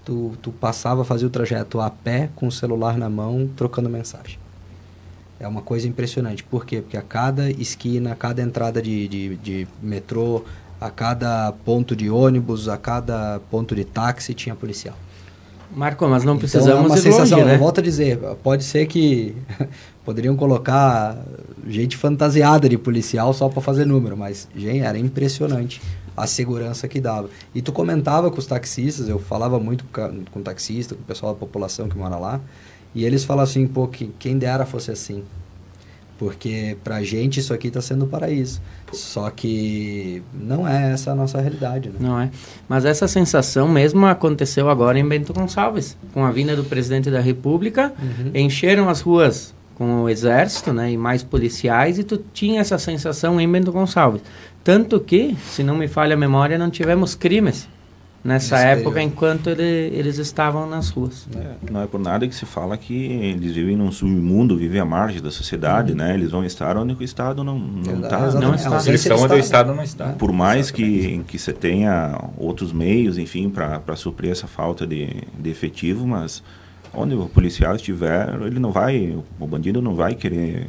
[0.03, 4.39] Tu, tu passava, fazia o trajeto a pé, com o celular na mão, trocando mensagem.
[5.39, 6.43] É uma coisa impressionante.
[6.43, 6.81] Por quê?
[6.81, 10.45] Porque a cada esquina, a cada entrada de, de, de metrô,
[10.85, 14.95] a cada ponto de ônibus, a cada ponto de táxi tinha policial.
[15.75, 17.57] Marco, mas não precisamos então, é uma sensação, longe, né?
[17.57, 19.35] volto a dizer, pode ser que
[20.05, 21.17] poderiam colocar
[21.67, 25.81] gente fantasiada de policial só para fazer número, mas gente, era impressionante
[26.15, 27.29] a segurança que dava.
[27.53, 31.33] E tu comentava com os taxistas, eu falava muito com, com taxista, com o pessoal
[31.33, 32.39] da população que mora lá,
[32.93, 35.23] e eles falam assim, pô, que, quem dera fosse assim.
[36.17, 38.61] Porque pra gente isso aqui está sendo um paraíso.
[38.93, 41.89] Só que não é essa a nossa realidade.
[41.89, 41.95] Né?
[41.99, 42.29] Não é.
[42.69, 45.97] Mas essa sensação mesmo aconteceu agora em Bento Gonçalves.
[46.13, 48.31] Com a vinda do presidente da República, uhum.
[48.33, 53.39] encheram as ruas com o exército né, e mais policiais e tu tinha essa sensação
[53.41, 54.21] em Bento Gonçalves.
[54.63, 57.67] Tanto que, se não me falha a memória, não tivemos crimes
[58.25, 59.13] nessa Nesse época período.
[59.13, 61.27] enquanto ele, eles estavam nas ruas.
[61.35, 64.85] É, não é por nada que se fala que eles vivem num submundo, vivem à
[64.85, 65.99] margem da sociedade, uhum.
[65.99, 66.15] né?
[66.15, 68.19] Eles vão estar onde o Estado não não está.
[68.31, 68.83] Não está.
[68.87, 70.07] Eles estão onde o Estado não está.
[70.13, 75.07] Por mais que que você tenha outros meios, enfim, para suprir essa falta de,
[75.37, 76.41] de efetivo, mas
[76.91, 80.67] onde o policial estiver, ele não vai, o bandido não vai querer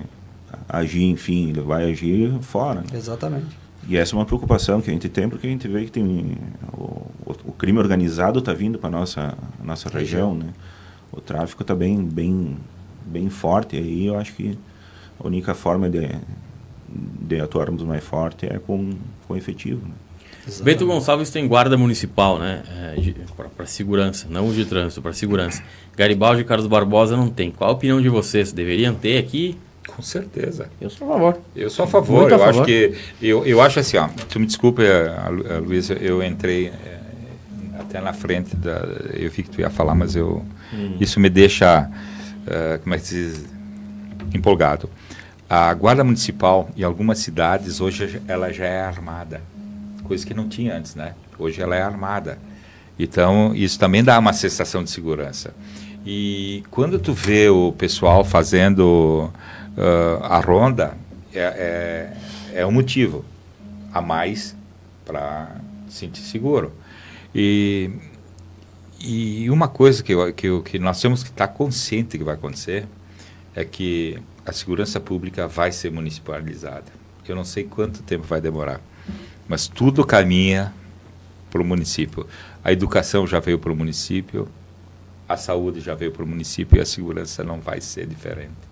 [0.68, 2.80] agir, enfim, ele vai agir fora.
[2.80, 2.86] Né?
[2.94, 3.65] Exatamente.
[3.88, 6.36] E essa é uma preocupação que a gente tem, porque a gente vê que tem
[6.72, 7.06] o,
[7.44, 10.48] o crime organizado está vindo para nossa nossa região, né?
[11.12, 12.56] O tráfico está bem bem
[13.04, 14.06] bem forte aí.
[14.06, 14.58] Eu acho que
[15.18, 16.08] a única forma de
[16.88, 18.94] de atuarmos mais forte é com
[19.26, 19.86] com efetivo.
[19.86, 19.94] Né?
[20.62, 22.62] Bento Gonçalves tem guarda municipal, né?
[22.68, 22.96] É,
[23.56, 25.62] para segurança, não de trânsito, para segurança.
[25.96, 27.50] Garibaldi e Carlos Barbosa não tem.
[27.50, 28.52] Qual a opinião de vocês?
[28.52, 29.58] Deveriam ter aqui?
[29.86, 30.68] Com certeza.
[30.80, 31.40] Eu sou a favor.
[31.54, 32.20] Eu sou a favor.
[32.20, 32.50] Muito eu favor.
[32.50, 34.08] acho que eu, eu acho assim, ó.
[34.28, 34.82] Tu me desculpe,
[35.64, 36.98] Luiz, eu entrei é,
[37.78, 38.86] até na frente da.
[39.14, 40.96] Eu vi que tu ia falar, mas eu hum.
[41.00, 43.44] isso me deixa, uh, como é que se diz,
[44.34, 44.90] empolgado.
[45.48, 49.40] A guarda municipal em algumas cidades hoje ela já é armada,
[50.02, 51.14] coisa que não tinha antes, né?
[51.38, 52.38] Hoje ela é armada.
[52.98, 55.54] Então isso também dá uma sensação de segurança.
[56.04, 59.30] E quando tu vê o pessoal fazendo
[59.76, 60.96] uh, a ronda
[61.32, 62.12] é,
[62.52, 63.24] é, é um motivo
[63.92, 64.56] a mais
[65.04, 65.56] para
[65.88, 66.72] sentir seguro.
[67.34, 67.90] E,
[69.00, 72.34] e uma coisa que, eu, que, eu, que nós temos que estar consciente que vai
[72.34, 72.86] acontecer
[73.54, 76.84] é que a segurança pública vai ser municipalizada.
[77.28, 78.80] Eu não sei quanto tempo vai demorar,
[79.48, 80.72] mas tudo caminha
[81.50, 82.26] para o município.
[82.62, 84.48] A educação já veio para o município,
[85.28, 88.65] a saúde já veio para o município e a segurança não vai ser diferente.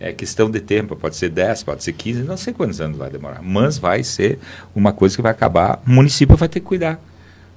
[0.00, 3.10] É questão de tempo, pode ser 10, pode ser 15, não sei quantos anos vai
[3.10, 4.38] demorar, mas vai ser
[4.74, 7.00] uma coisa que vai acabar, o município vai ter que cuidar.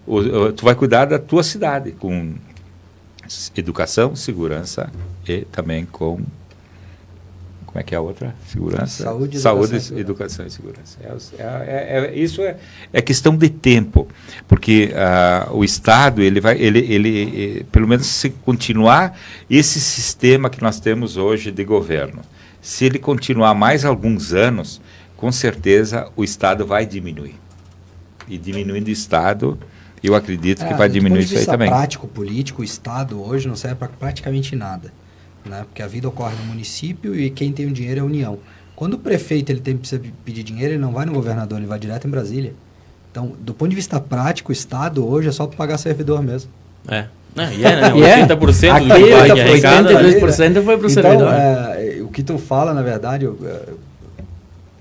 [0.08, 2.34] O, tu vai cuidar da tua cidade com
[3.56, 4.92] educação, segurança
[5.28, 6.20] e também com
[7.72, 8.36] como é que é a outra?
[8.48, 9.04] Segurança.
[9.04, 10.98] Saúde, Saúde educação, educação e segurança.
[11.40, 12.58] É, é, é, isso é,
[12.92, 14.10] é questão de tempo,
[14.46, 19.18] porque uh, o Estado, ele vai, ele, ele, pelo menos se continuar
[19.50, 22.22] esse sistema que nós temos hoje de governo,
[22.62, 24.82] se ele continuar mais alguns anos,
[25.16, 27.36] com certeza o Estado vai diminuir.
[28.28, 29.58] E diminuindo o Estado,
[30.04, 31.70] eu acredito que é, vai diminuir isso aí também.
[31.70, 34.92] prático, político, o Estado hoje não serve para praticamente nada
[35.46, 35.64] né?
[35.64, 38.40] Porque a vida ocorre no município e quem tem o dinheiro é a União.
[38.76, 41.80] Quando o prefeito ele tem precisa pedir dinheiro, ele não vai no governador, ele vai
[41.80, 42.54] direto em Brasília.
[43.12, 46.50] Então, do ponto de vista prático, o Estado hoje é só para pagar servidor mesmo.
[46.88, 47.06] É.
[47.36, 47.92] É, e é, né?
[47.92, 48.80] 80% yeah.
[48.80, 51.34] do Aqui, arrecada, 82% foi para o então, servidor.
[51.34, 53.70] É, o que tu fala, na verdade, eu, é,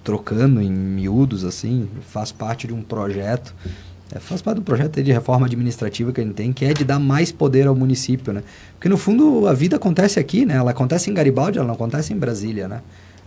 [0.03, 3.55] trocando em miúdos, assim, faz parte de um projeto
[4.13, 6.85] É, faz parte do projeto de reforma administrativa que a gente tem, que é de
[6.85, 8.43] dar mais poder ao município, né?
[8.73, 10.57] Porque no fundo a vida acontece aqui, né?
[10.57, 12.81] Ela acontece em Garibaldi, ela não acontece em Brasília, né?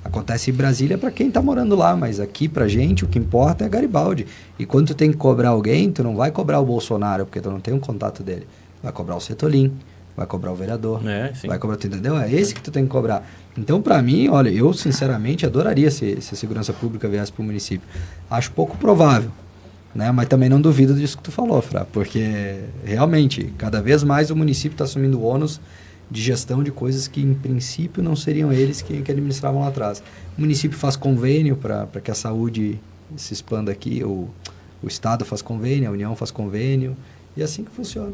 [0.04, 3.64] Acontece em Brasília para quem está morando lá, mas aqui para gente o que importa
[3.64, 4.28] é Garibaldi.
[4.60, 7.50] E quando tu tem que cobrar alguém, tu não vai cobrar o Bolsonaro, porque tu
[7.50, 8.46] não tem um contato dele.
[8.82, 9.72] Vai cobrar o Cetolin,
[10.18, 12.18] vai cobrar o vereador, é, vai cobrar, tu entendeu?
[12.18, 13.26] É esse que tu tem que cobrar.
[13.58, 17.46] Então, para mim, olha, eu sinceramente adoraria se, se a segurança pública viesse para o
[17.46, 17.88] município.
[18.30, 19.32] Acho pouco provável,
[19.94, 20.12] né?
[20.12, 24.36] Mas também não duvido disso que tu falou, Fra, porque realmente, cada vez mais o
[24.36, 25.60] município está assumindo ônus
[26.10, 30.04] de gestão de coisas que, em princípio, não seriam eles que, que administravam lá atrás.
[30.38, 32.80] O município faz convênio para que a saúde
[33.16, 34.30] se expanda aqui, o,
[34.82, 36.96] o Estado faz convênio, a União faz convênio,
[37.36, 38.14] e é assim que funciona.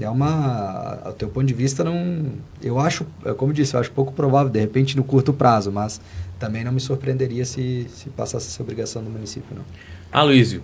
[0.00, 2.26] É uma, a teu ponto de vista, não,
[2.62, 5.70] eu acho, é como eu disse, eu acho pouco provável, de repente, no curto prazo,
[5.70, 6.00] mas
[6.38, 9.64] também não me surpreenderia se, se passasse essa obrigação do município, não.
[10.10, 10.62] Aloysio,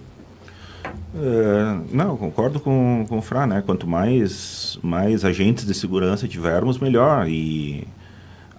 [1.15, 3.63] é, não, concordo com, com o Fra, né?
[3.65, 7.27] Quanto mais, mais agentes de segurança tivermos, melhor.
[7.29, 7.87] E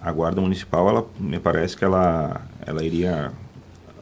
[0.00, 3.32] a Guarda Municipal, ela, me parece que ela, ela iria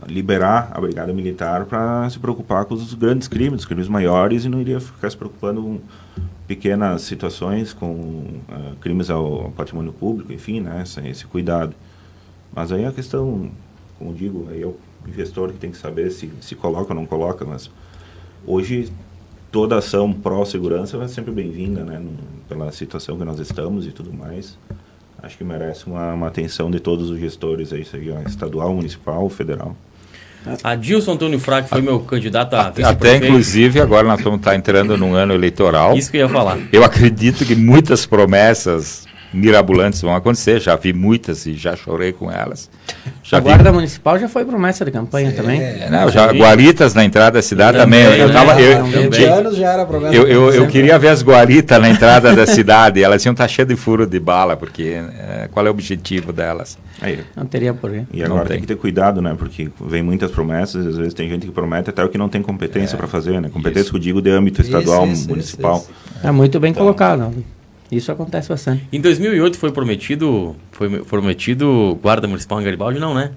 [0.07, 4.49] liberar a Brigada Militar para se preocupar com os grandes crimes, os crimes maiores, e
[4.49, 5.81] não iria ficar se preocupando com
[6.47, 10.83] pequenas situações, com uh, crimes ao, patrimônio público, enfim, né?
[10.83, 11.75] Esse, esse cuidado.
[12.55, 13.51] Mas aí a questão,
[13.99, 14.77] como digo, aí é o
[15.15, 17.71] gestor que tem que saber se, se coloca ou não coloca, mas
[18.47, 18.89] Hoje,
[19.51, 22.01] toda ação pró-segurança é sempre bem-vinda, né?
[22.49, 24.57] pela situação que nós estamos e tudo mais.
[25.23, 29.77] Acho que merece uma, uma atenção de todos os gestores aí, seja estadual, municipal, federal.
[30.63, 35.15] Adilson Antônio Fraga foi meu candidato a Até inclusive agora nós vamos estar entrando num
[35.15, 35.97] ano eleitoral.
[35.97, 36.57] Isso que eu ia falar.
[36.73, 42.31] Eu acredito que muitas promessas mirabolantes vão acontecer, já vi muitas e já chorei com
[42.31, 42.71] elas.
[43.23, 43.77] Já a Guarda vi...
[43.77, 45.61] Municipal já foi promessa de campanha Sim, também.
[45.61, 48.05] É, não, já, guaritas na entrada da cidade também.
[48.05, 48.21] também.
[48.21, 50.13] Eu, eu, tava, eu, eu.
[50.13, 53.03] Eu, eu, eu queria ver as guaritas na entrada da cidade.
[53.03, 56.79] Elas iam estar cheias de furo de bala, porque é, qual é o objetivo delas?
[57.01, 58.05] Aí, não teria porquê.
[58.13, 58.57] E agora tem.
[58.57, 58.61] tem.
[58.61, 59.35] que ter cuidado, né?
[59.39, 62.43] Porque vem muitas promessas, às vezes tem gente que promete até o que não tem
[62.43, 63.49] competência é, para fazer, né?
[63.49, 63.91] Competência isso.
[63.91, 65.85] que eu digo de âmbito estadual, isso, isso, municipal.
[66.23, 67.33] É muito bem então, colocado.
[67.91, 68.87] Isso acontece bastante.
[68.93, 73.31] Em 2008 foi prometido, foi prometido guarda municipal em Garibaldi, não, né?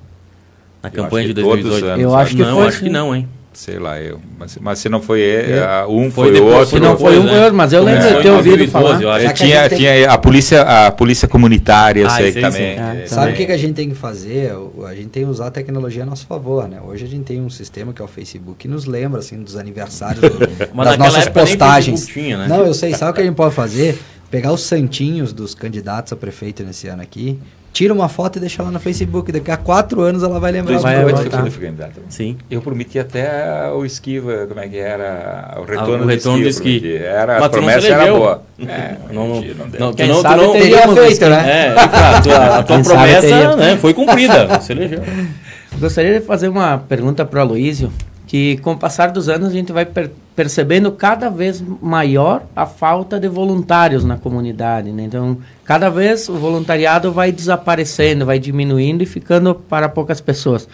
[0.82, 2.02] Na campanha de 2018.
[2.02, 2.68] Eu acho que não, foi.
[2.68, 3.28] acho que não, hein?
[3.52, 4.22] Sei lá, eu.
[4.38, 5.86] Mas, mas se não foi ele, é.
[5.86, 6.66] um foi, foi outro.
[6.68, 7.50] Se não foi um, né?
[7.50, 8.16] mas eu lembro é.
[8.16, 9.22] de ter ouvido falar.
[9.22, 12.78] É, tinha, a, tinha a polícia, a polícia comunitária, eu ah, sei que também.
[12.78, 14.54] É, Sabe o que, que a gente tem que fazer?
[14.88, 16.78] A gente tem que usar a tecnologia a nosso favor, né?
[16.88, 19.58] Hoje a gente tem um sistema que é o Facebook que nos lembra assim dos
[19.58, 22.06] aniversários, do, das nossas postagens.
[22.06, 22.48] Tinha, né?
[22.48, 22.94] Não, eu sei.
[22.94, 24.00] Sabe o que a gente pode fazer?
[24.30, 27.40] Pegar os santinhos dos candidatos a prefeito nesse ano aqui,
[27.72, 29.32] tira uma foto e deixa lá no Facebook.
[29.32, 30.80] Daqui a quatro anos ela vai lembrar.
[30.80, 32.38] Vai, vai, vai, Sim.
[32.50, 35.56] Eu prometi até o esquiva, como é que era?
[35.58, 36.80] O retorno, ah, o retorno do esqui.
[36.80, 36.98] Do esqui.
[36.98, 38.44] Era, a promessa era boa.
[38.60, 39.42] É, não, não,
[39.80, 41.50] não, Quem não, sabe não, teria feito, né?
[41.50, 44.48] É, a tua, a tua promessa né, foi cumprida.
[44.60, 45.02] Você elegeu.
[45.80, 47.90] Gostaria de fazer uma pergunta para o Aloysio
[48.30, 52.66] que com o passar dos anos a gente vai per percebendo cada vez maior a
[52.66, 54.90] falta de voluntários na comunidade.
[54.90, 55.04] Né?
[55.04, 60.66] Então, cada vez o voluntariado vai desaparecendo, vai diminuindo e ficando para poucas pessoas.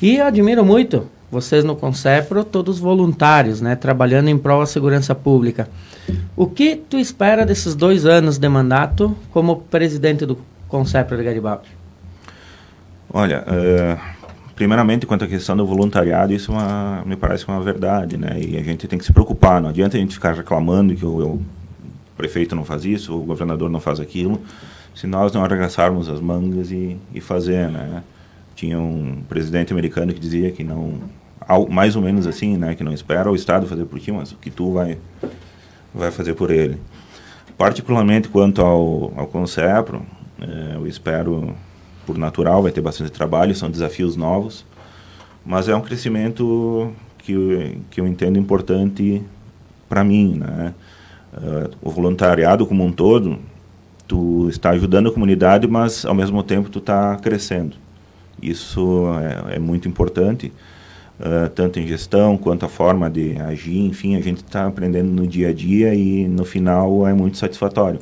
[0.00, 3.76] E admiro muito vocês no Concepro, todos voluntários, né?
[3.76, 5.68] trabalhando em prol da segurança pública.
[6.34, 10.38] O que tu espera desses dois anos de mandato como presidente do
[10.68, 11.68] Concepro de Garibaldi?
[13.12, 14.21] Olha, uh
[14.62, 18.38] primeiramente, quanto à questão do voluntariado, isso é uma, me parece uma verdade, né?
[18.40, 19.60] E a gente tem que se preocupar.
[19.60, 21.42] Não adianta a gente ficar reclamando que o, o
[22.16, 24.40] prefeito não faz isso, o governador não faz aquilo,
[24.94, 28.04] se nós não arregaçarmos as mangas e, e fazer, né?
[28.54, 30.94] Tinha um presidente americano que dizia que não,
[31.68, 32.76] mais ou menos assim, né?
[32.76, 34.96] Que não espera o Estado fazer por ti, mas o que tu vai,
[35.92, 36.78] vai fazer por ele.
[37.58, 40.02] Particularmente quanto ao, ao Concepro,
[40.40, 41.52] é, eu espero
[42.06, 44.64] por natural, vai ter bastante trabalho, são desafios novos,
[45.44, 49.22] mas é um crescimento que, que eu entendo importante
[49.88, 50.74] para mim, né?
[51.34, 53.38] Uh, o voluntariado como um todo,
[54.06, 57.76] tu está ajudando a comunidade, mas ao mesmo tempo tu está crescendo.
[58.42, 59.06] Isso
[59.48, 60.52] é, é muito importante,
[61.18, 65.26] uh, tanto em gestão quanto a forma de agir, enfim, a gente está aprendendo no
[65.26, 68.00] dia a dia e no final é muito satisfatório.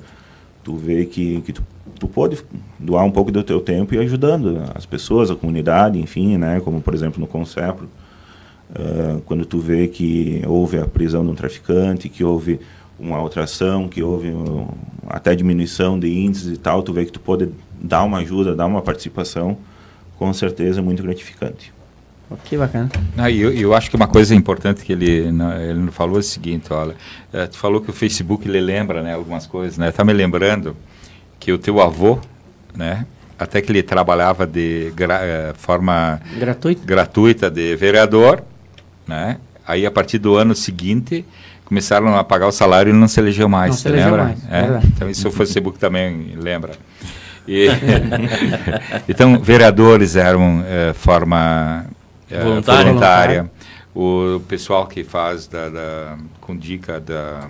[0.65, 1.63] Tu vê que, que tu
[2.01, 2.43] tu pode
[2.79, 6.61] doar um pouco do teu tempo e ajudando as pessoas, a comunidade, enfim, né?
[6.65, 7.89] Como por exemplo no Concepro,
[8.71, 12.59] uh, quando tu vê que houve a prisão de um traficante, que houve
[12.99, 14.67] uma outra ação, que houve uh,
[15.07, 18.67] até diminuição de índices e tal, tu vê que tu pode dar uma ajuda, dar
[18.67, 19.59] uma participação,
[20.19, 21.73] com certeza muito gratificante.
[22.45, 22.89] Que bacana.
[23.19, 26.21] Ah, eu, eu acho que uma coisa importante que ele não, ele não falou é
[26.21, 26.95] o seguinte, olha,
[27.33, 29.91] é, tu falou que o Facebook ele lembra, né, algumas coisas, né?
[29.91, 30.77] Tá me lembrando
[31.41, 32.21] que o teu avô,
[32.77, 33.07] né,
[33.39, 36.83] até que ele trabalhava de gra, é, forma gratuita.
[36.85, 38.43] gratuita de vereador,
[39.09, 39.39] né?
[39.67, 41.25] Aí a partir do ano seguinte
[41.65, 44.25] começaram a pagar o salário e não se elegeu mais, não se elegeu lembra?
[44.25, 44.81] Mais, é?
[44.85, 46.73] Então isso o Facebook também lembra.
[47.49, 47.69] E,
[49.09, 51.87] então vereadores eram é, forma
[52.31, 52.85] é, voluntária.
[52.85, 53.51] voluntária.
[53.95, 57.49] O pessoal que faz da, da com dica da,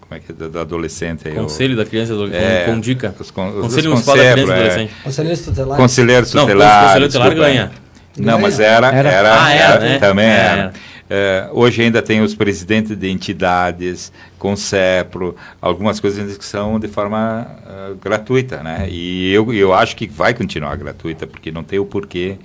[0.00, 3.14] como é que é, da, adolescente aí, Conselho o, da criança e é, com dica.
[3.18, 4.54] Os, con, Conselho Municipal da criança e é.
[4.54, 4.94] adolescente.
[5.02, 5.76] Conselheiro tutelar.
[5.76, 6.56] Conselheiro tutelar.
[6.56, 7.72] Não, conselheiro tutelar ganha.
[8.16, 9.98] Não, mas era, era, era, ah, era, era né?
[9.98, 10.72] também é, era.
[11.12, 16.86] É, hoje ainda tem os presidentes de entidades, com CEPRO, algumas coisas que são de
[16.86, 18.86] forma uh, gratuita, né?
[18.88, 22.38] E eu, eu acho que vai continuar gratuita, porque não tem o porquê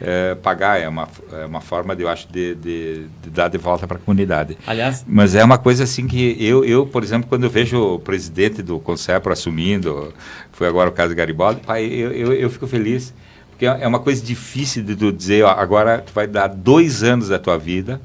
[0.00, 3.58] é, pagar, é uma, é uma forma, de, eu acho, de, de, de dar de
[3.58, 4.56] volta para a comunidade.
[4.66, 5.04] Aliás...
[5.06, 8.62] Mas é uma coisa assim que eu, eu por exemplo, quando eu vejo o presidente
[8.62, 10.12] do Concepro assumindo,
[10.52, 13.12] foi agora o caso Garibaldi, pai, eu, eu, eu fico feliz,
[13.50, 17.28] porque é uma coisa difícil de tu dizer, ó, agora tu vai dar dois anos
[17.28, 18.00] da tua vida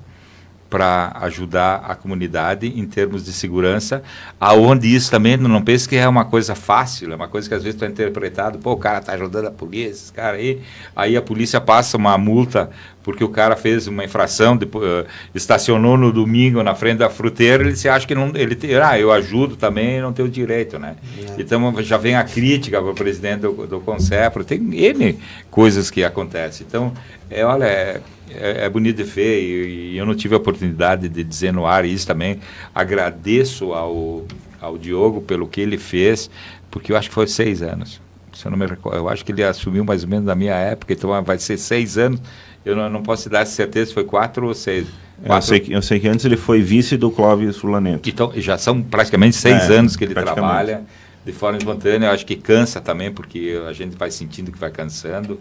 [0.76, 4.04] para ajudar a comunidade em termos de segurança,
[4.38, 7.64] aonde isso também não pense que é uma coisa fácil, é uma coisa que às
[7.64, 10.60] vezes está interpretado, pô, o cara está ajudando a polícia, cara aí,
[10.94, 12.70] aí a polícia passa uma multa
[13.04, 17.64] porque o cara fez uma infração, de, uh, estacionou no domingo na frente da fruteira,
[17.64, 20.98] ele se acha que não, ele tem, ah, eu ajudo também, não tenho direito, né?
[21.18, 21.40] É.
[21.40, 25.18] Então já vem a crítica para o presidente do, do Concepro, tem N
[25.50, 26.66] coisas que acontecem.
[26.68, 26.92] Então,
[27.30, 31.10] é, olha, é, é, é bonito de ver e, e, eu não tive a oportunidade
[31.10, 32.40] de dizer no ar isso também.
[32.74, 34.26] Agradeço ao,
[34.60, 36.30] ao Diogo pelo que ele fez,
[36.70, 38.02] porque eu acho que foi seis anos.
[38.34, 40.56] Se eu não me recordo, eu acho que ele assumiu mais ou menos na minha
[40.56, 42.22] época, então vai ser seis anos
[42.66, 44.88] eu não, não posso te dar certeza se foi quatro ou seis.
[45.24, 45.36] Quatro.
[45.36, 48.10] Eu, sei que, eu sei que antes ele foi vice do Clóvis Fulaneto.
[48.10, 50.82] Então, já são praticamente seis é, anos que ele trabalha
[51.24, 52.08] de forma espontânea.
[52.08, 55.40] Eu acho que cansa também, porque a gente vai sentindo que vai cansando.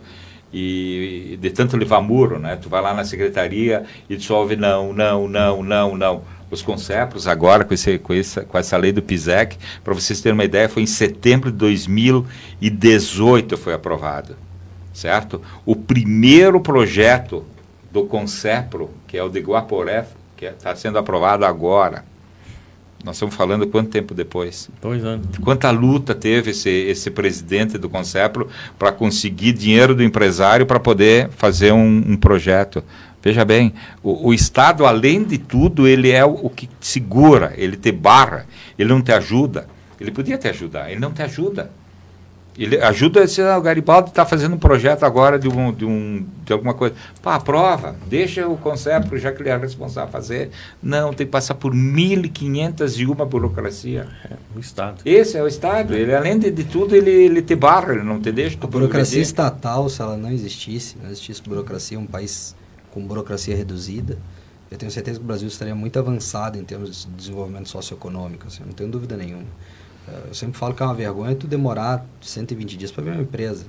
[0.57, 2.57] E de tanto levar muro, né?
[2.57, 6.23] Tu vai lá na secretaria e ouve não, não, não, não, não.
[6.51, 10.35] Os conceptos agora, com, esse, com, essa, com essa lei do PISEC, para vocês terem
[10.35, 14.37] uma ideia, foi em setembro de 2018 foi aprovado
[14.95, 15.43] certo?
[15.67, 17.45] O primeiro projeto
[17.91, 22.05] do Concepro, que é o de Guaporé, que está é, sendo aprovado agora.
[23.05, 24.71] Nós estamos falando quanto tempo depois?
[24.81, 25.27] Dois anos.
[25.43, 31.29] Quanta luta teve esse, esse presidente do Concepro para conseguir dinheiro do empresário para poder
[31.29, 32.83] fazer um, um, projeto?
[33.23, 37.77] Veja bem, o, o, Estado, além de tudo, ele é o, o que segura, ele
[37.77, 38.47] te barra,
[38.79, 39.67] ele não te ajuda.
[40.01, 41.71] Ele podia te ajudar, ele não te ajuda.
[42.57, 46.53] Ele ajuda se o Garibaldi está fazendo um projeto agora de, um, de, um, de
[46.53, 46.95] alguma coisa.
[47.21, 50.51] Pá, aprova, deixa o conceito, já que ele é responsável fazer.
[50.81, 54.07] Não, tem que passar por 1.501 burocracia.
[54.31, 55.03] É, o Estado.
[55.05, 55.95] Esse é o Estado.
[55.95, 58.57] Ele, além de, de tudo, ele, ele te barra, ele não te deixa.
[58.61, 62.55] A burocracia estatal, se ela não existisse, não existisse burocracia, um país
[62.93, 64.17] com burocracia reduzida,
[64.71, 68.63] eu tenho certeza que o Brasil estaria muito avançado em termos de desenvolvimento socioeconômico, assim,
[68.65, 69.45] não tenho dúvida nenhuma.
[70.29, 73.65] Eu sempre falo que é uma vergonha tu demorar 120 dias para ver uma empresa.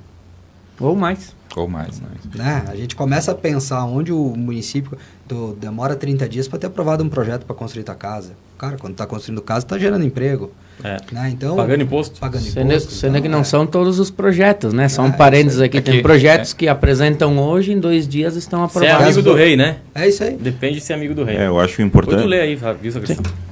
[0.79, 1.33] Ou mais.
[1.55, 2.01] Ou mais.
[2.33, 2.65] Né?
[2.67, 7.03] A gente começa a pensar onde o município do, demora 30 dias para ter aprovado
[7.03, 8.33] um projeto para construir tua casa.
[8.57, 10.51] Cara, quando está construindo casa, está gerando emprego.
[10.83, 10.97] É.
[11.11, 11.29] Né?
[11.31, 12.19] Então, pagando imposto.
[12.19, 12.91] Pagando sendo, imposto.
[12.91, 13.43] Sendo então, que não é.
[13.43, 14.87] são todos os projetos, né?
[14.89, 15.81] São é, parênteses aqui.
[15.81, 18.95] Tem projetos que apresentam hoje, em dois dias estão aprovados.
[18.95, 19.77] Você é amigo do rei, né?
[19.93, 20.35] É isso aí.
[20.35, 21.37] Depende de ser amigo do rei.
[21.37, 22.17] É, eu acho importante.
[22.17, 22.59] Pode ler aí,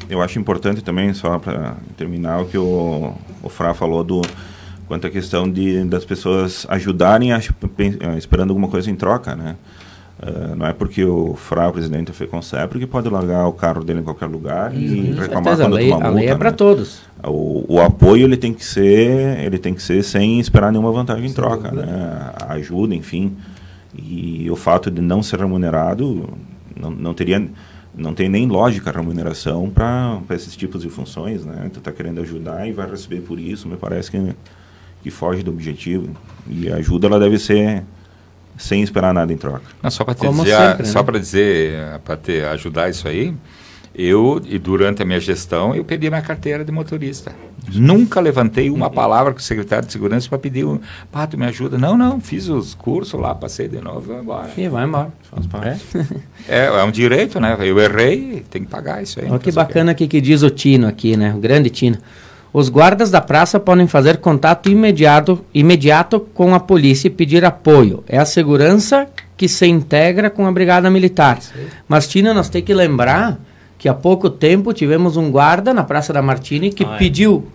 [0.09, 4.21] Eu acho importante também, só para terminar, o que o, o Fra falou do
[4.87, 7.39] quanto à questão de, das pessoas ajudarem a,
[8.17, 9.55] esperando alguma coisa em troca, né?
[10.23, 13.83] Uh, não é porque o Fra, o presidente do FECONCEPRO, que pode largar o carro
[13.83, 16.07] dele em qualquer lugar e reclamar quando a lei, multa.
[16.07, 16.55] A lei é para né?
[16.55, 17.01] todos.
[17.21, 21.25] O, o, apoio ele tem que ser, ele tem que ser sem esperar nenhuma vantagem
[21.25, 22.31] em troca, né?
[22.41, 23.35] A ajuda, enfim.
[23.93, 26.29] E o fato de não ser remunerado
[26.79, 27.45] não, não teria
[27.95, 31.69] não tem nem lógica a remuneração para esses tipos de funções, né?
[31.71, 34.35] Tu está querendo ajudar e vai receber por isso, me parece que
[35.03, 36.15] que foge do objetivo.
[36.47, 37.83] E a ajuda ela deve ser
[38.57, 39.63] sem esperar nada em troca.
[39.81, 41.05] Não, só para dizer, sempre, só né?
[41.05, 43.33] para dizer, para ajudar isso aí,
[43.95, 47.31] eu e durante a minha gestão eu pedi minha carteira de motorista.
[47.71, 50.79] Nunca levantei uma palavra com o secretário de segurança para pedir um,
[51.11, 51.77] pá, tu me ajuda.
[51.77, 54.49] Não, não, fiz os cursos lá, passei de novo, vou embora.
[54.57, 55.11] E vai embora.
[55.63, 55.77] É?
[56.49, 57.55] é, é um direito, né?
[57.59, 59.29] Eu errei, tem que pagar isso aí.
[59.29, 61.33] Olha que bacana aqui que diz o Tino aqui, né?
[61.33, 61.97] O grande Tino.
[62.53, 68.03] Os guardas da praça podem fazer contato imediato, imediato com a polícia e pedir apoio.
[68.07, 71.41] É a segurança que se integra com a Brigada Militar.
[71.41, 71.65] Sim.
[71.87, 73.39] Mas, Tina, nós temos que lembrar
[73.79, 76.97] que há pouco tempo tivemos um guarda na Praça da Martini que ah, é.
[76.97, 77.47] pediu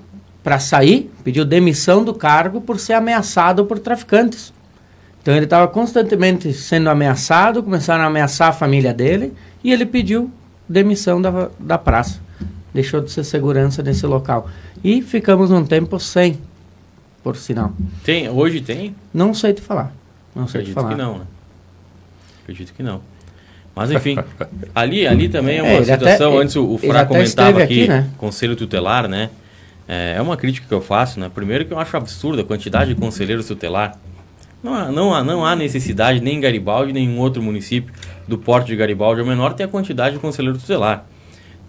[0.42, 4.52] para sair, pediu demissão do cargo por ser ameaçado por traficantes.
[5.22, 9.32] Então ele estava constantemente sendo ameaçado, começaram a ameaçar a família dele
[9.62, 10.30] e ele pediu
[10.68, 12.20] demissão da, da praça.
[12.74, 14.48] Deixou de ser segurança nesse local.
[14.82, 16.38] E ficamos um tempo sem,
[17.22, 17.72] por sinal.
[18.04, 18.28] Tem?
[18.28, 18.94] Hoje tem?
[19.12, 19.92] Não sei te falar.
[20.34, 20.94] Não sei Acredito te falar.
[20.94, 21.24] que não, né?
[22.42, 23.00] Acredito que não.
[23.74, 24.16] Mas enfim,
[24.74, 27.88] ali, ali também é uma é, situação, até, antes o, o Fra comentava aqui, aqui
[27.88, 28.10] né?
[28.16, 29.30] conselho tutelar, né?
[29.86, 31.30] É, é uma crítica que eu faço, né?
[31.32, 33.98] Primeiro que eu acho absurda a quantidade de conselheiros tutelar.
[34.62, 37.94] Não há, não, há, não há necessidade, nem em Garibaldi, nem em outro município
[38.26, 41.06] do porto de Garibaldi ou menor, ter a quantidade de conselheiro tutelar.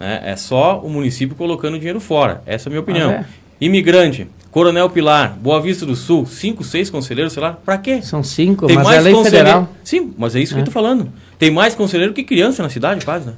[0.00, 0.22] Né?
[0.24, 2.42] É só o município colocando dinheiro fora.
[2.46, 3.10] Essa é a minha opinião.
[3.10, 3.24] Ah, é?
[3.60, 8.00] Imigrante, Coronel Pilar, Boa Vista do Sul, cinco, seis conselheiros, sei lá, pra quê?
[8.00, 9.68] São cinco, Tem mas mais é lei federal.
[9.84, 10.56] Sim, mas é isso é.
[10.56, 11.12] que eu tô falando.
[11.38, 13.34] Tem mais conselheiro que criança na cidade, quase, né?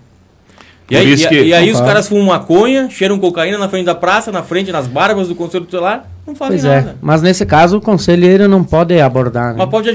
[0.89, 1.43] E aí, e, que...
[1.43, 4.87] e aí os caras fumam maconha, cheiram cocaína na frente da praça, na frente, nas
[4.87, 6.91] barbas do conselho tutelar, não fazem pois é, nada.
[6.91, 6.95] É.
[7.01, 9.53] Mas nesse caso o conselheiro não pode abordar.
[9.53, 9.55] Né?
[9.59, 9.91] Mas pode,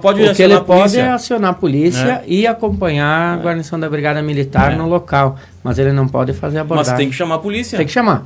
[0.00, 2.24] pode o que ele pode é acionar a polícia é.
[2.26, 3.42] e acompanhar a é.
[3.42, 4.76] guarnição da brigada militar é.
[4.76, 5.36] no local.
[5.62, 6.92] Mas ele não pode fazer abordagem.
[6.92, 7.76] Mas tem que chamar a polícia.
[7.76, 8.24] Tem que chamar.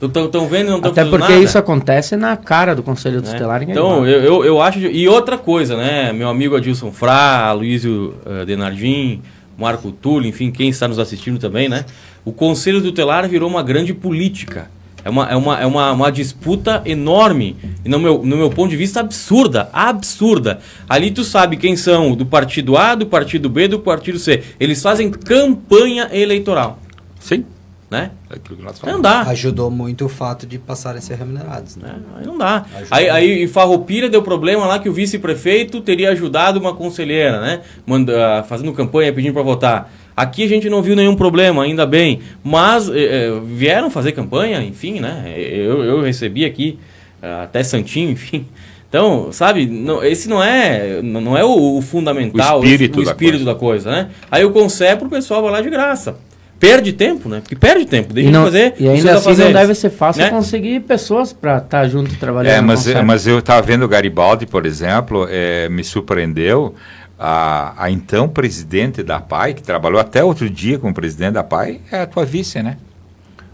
[0.00, 1.42] Estão vendo não Até porque nada.
[1.42, 3.64] isso acontece na cara do Conselho Tutelar.
[3.64, 4.78] Então, eu, eu, eu, acho...
[4.78, 6.12] E outra coisa, né?
[6.12, 9.20] Meu amigo Adilson Frá, Luísio uh, Denardim,
[9.58, 11.84] Marco Túlio, enfim, quem está nos assistindo também, né?
[12.24, 14.70] O Conselho Tutelar virou uma grande política.
[15.04, 17.56] É uma, é uma, é uma, uma disputa enorme.
[17.84, 19.68] E no meu, no meu ponto de vista, absurda.
[19.72, 20.60] Absurda.
[20.88, 24.42] Ali tu sabe quem são do partido A, do partido B, do partido C.
[24.58, 26.78] Eles fazem campanha eleitoral.
[27.20, 27.44] Sim.
[27.90, 28.10] Né?
[28.28, 29.02] É aquilo que nós falamos.
[29.02, 29.22] Não dá.
[29.30, 31.76] Ajudou muito o fato de passarem a ser remunerados.
[31.76, 31.88] Né?
[31.88, 32.66] É, aí não dá.
[32.90, 37.62] aí, aí em Farroupilha deu problema lá que o vice-prefeito teria ajudado uma conselheira, né?
[37.86, 39.90] Manda, fazendo campanha, pedindo para votar.
[40.18, 42.18] Aqui a gente não viu nenhum problema, ainda bem.
[42.42, 45.32] Mas é, vieram fazer campanha, enfim, né?
[45.36, 46.76] Eu, eu recebi aqui,
[47.22, 48.44] até Santinho, enfim.
[48.88, 53.02] Então, sabe, não, esse não é não é o, o fundamental, o espírito, o, o
[53.04, 53.90] espírito da, coisa.
[53.90, 54.08] da, coisa.
[54.08, 54.14] né?
[54.28, 56.16] Aí o conceito o pessoal vai lá de graça.
[56.58, 57.40] Perde tempo, né?
[57.40, 58.74] Porque perde tempo, deixa não, de fazer.
[58.80, 60.30] E ainda assim não deve ser fácil né?
[60.30, 62.52] conseguir pessoas para estar tá junto trabalhando.
[62.52, 66.74] É, mas, mas eu estava vendo o Garibaldi, por exemplo, é, me surpreendeu
[67.18, 71.80] a, a então presidente da PAI, que trabalhou até outro dia como presidente da PAI,
[71.90, 72.76] é a tua vice, né?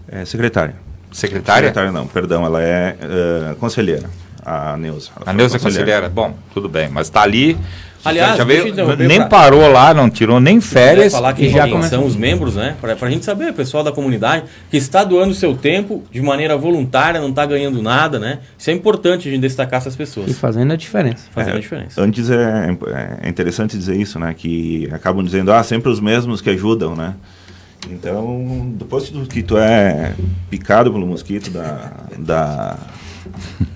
[0.09, 0.77] É secretária.
[1.11, 1.69] Secretária?
[1.69, 2.97] Secretária não, perdão, ela é
[3.53, 4.11] uh, conselheira,
[4.45, 5.11] a Neuza.
[5.25, 6.09] A Neuza é conselheira.
[6.09, 7.57] Bom, tudo bem, mas está ali
[8.05, 9.29] Aliás, já veio, nem pra...
[9.29, 11.13] parou lá, não tirou nem férias.
[11.13, 12.77] falar que já quem são os membros, né?
[12.81, 16.57] Para a gente saber, o pessoal da comunidade que está doando seu tempo de maneira
[16.57, 18.41] voluntária, não está ganhando nada, né?
[18.59, 20.31] Isso é importante a gente destacar essas pessoas.
[20.31, 21.25] E fazendo a diferença.
[21.33, 22.03] Fazendo é, a diferença.
[22.03, 22.77] Antes é,
[23.23, 24.35] é interessante dizer isso, né?
[24.37, 27.15] Que acabam dizendo, ah, sempre os mesmos que ajudam, né?
[27.91, 30.15] Então, depois que tu é
[30.51, 32.79] picado pelo mosquito da, da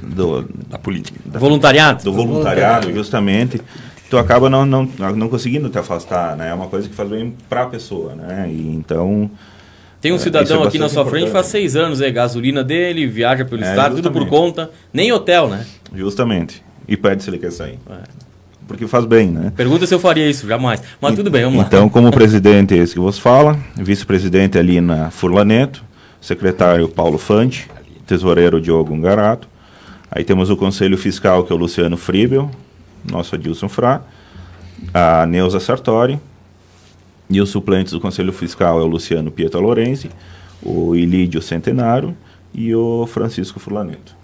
[0.03, 1.19] do, da política.
[1.25, 2.05] Da, voluntariado?
[2.05, 3.61] Do voluntariado, justamente
[4.09, 6.51] tu acaba não, não, não conseguindo te afastar, né?
[6.51, 8.49] É uma coisa que faz bem para a pessoa, né?
[8.51, 9.31] E então...
[10.01, 11.23] Tem um é, cidadão é aqui na sua importante.
[11.23, 15.11] frente faz seis anos, é gasolina dele, viaja pelo é, estado, tudo por conta, nem
[15.11, 15.67] hotel, né?
[15.93, 16.63] Justamente.
[16.87, 17.79] E pede se ele quer sair.
[17.91, 18.29] É.
[18.69, 19.53] Porque faz bem, né?
[19.57, 20.83] Pergunta se eu faria isso, jamais.
[21.01, 21.65] Mas e, tudo bem, vamos lá.
[21.67, 25.83] Então, como presidente é esse que você fala, vice-presidente ali na Furlaneto,
[26.21, 27.69] secretário Paulo Fante,
[28.07, 29.49] tesoureiro Diogo Ungarato.
[30.11, 32.51] Aí temos o conselho fiscal, que é o Luciano Fribel,
[33.11, 34.03] nosso Adilson Frá,
[34.93, 36.19] a Neuza Sartori,
[37.31, 40.11] e os suplentes do Conselho Fiscal é o Luciano Pieta Lorenzi,
[40.63, 42.17] o Ilídio Centenário
[42.55, 44.17] e o Francisco Fulaneto.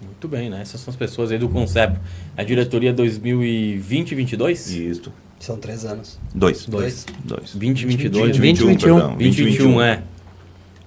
[0.00, 0.60] Muito bem, né?
[0.60, 1.98] Essas são as pessoas aí do Concept.
[2.36, 4.70] A diretoria 2020 e 22?
[4.70, 5.12] Isso.
[5.40, 6.18] São três anos.
[6.34, 6.66] Dois.
[6.66, 7.06] Dois.
[7.24, 7.54] Dois.
[7.54, 8.36] 2022.
[8.36, 9.16] 2021.
[9.16, 10.02] 2021, é.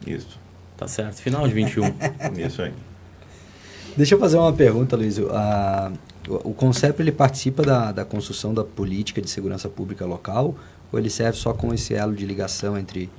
[0.05, 0.39] Isso.
[0.77, 1.21] Tá certo.
[1.21, 1.93] Final de 21.
[2.45, 2.73] Isso aí.
[3.97, 5.17] Deixa eu fazer uma pergunta, Luiz.
[5.17, 5.91] Uh,
[6.28, 10.55] o CONCEP ele participa da, da construção da política de segurança pública local
[10.91, 13.09] ou ele serve só com esse elo de ligação entre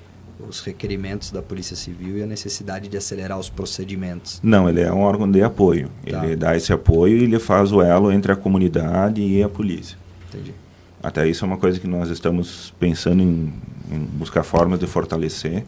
[0.48, 4.40] os requerimentos da Polícia Civil e a necessidade de acelerar os procedimentos?
[4.42, 5.90] Não, ele é um órgão de apoio.
[6.08, 6.24] Tá.
[6.24, 9.98] Ele dá esse apoio e ele faz o elo entre a comunidade e a polícia.
[10.28, 10.54] Entendi.
[11.02, 13.52] Até isso é uma coisa que nós estamos pensando em,
[13.90, 15.64] em buscar formas de fortalecer,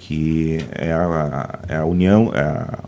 [0.00, 2.78] que é a, é a união, é a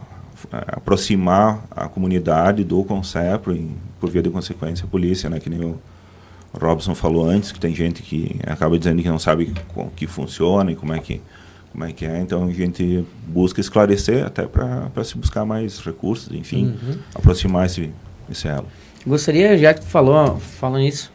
[0.51, 3.71] aproximar a comunidade do Concepro e,
[4.01, 5.39] por via de consequência, a polícia, né?
[5.39, 5.79] Que nem o
[6.59, 10.73] Robson falou antes, que tem gente que acaba dizendo que não sabe como que funciona
[10.73, 11.21] e como é que
[11.73, 12.19] como é que é.
[12.21, 16.99] Então a gente busca esclarecer até para se buscar mais recursos, enfim, uhum.
[17.15, 17.91] aproximar esse,
[18.31, 18.67] esse elo.
[19.07, 21.13] Gostaria, já que tu falou, falando isso,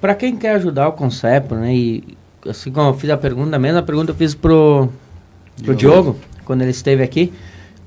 [0.00, 1.74] para quem quer ajudar o Concepro, né?
[1.74, 2.16] E
[2.46, 4.88] assim como eu fiz a pergunta, a mesma pergunta eu fiz pro,
[5.62, 6.02] pro Diogo.
[6.02, 7.32] Diogo, quando ele esteve aqui.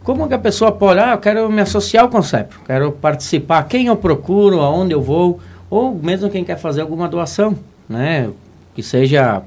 [0.07, 3.87] Como que a pessoa pode, ah, eu quero me associar ao Concepro, quero participar, quem
[3.87, 8.29] eu procuro, aonde eu vou, ou mesmo quem quer fazer alguma doação, né?
[8.73, 9.41] Que seja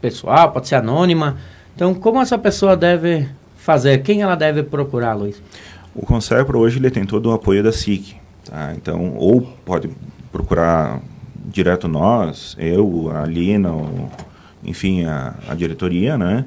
[0.00, 1.38] pessoal, pode ser anônima.
[1.74, 4.00] Então, como essa pessoa deve fazer?
[4.04, 5.42] Quem ela deve procurar, Luiz?
[5.92, 8.14] O Concepro hoje ele tem todo o apoio da SIC.
[8.44, 8.72] Tá?
[8.76, 9.90] Então, ou pode
[10.30, 11.00] procurar
[11.34, 14.08] direto nós, eu, a Lina, ou,
[14.62, 16.46] enfim, a, a diretoria, né?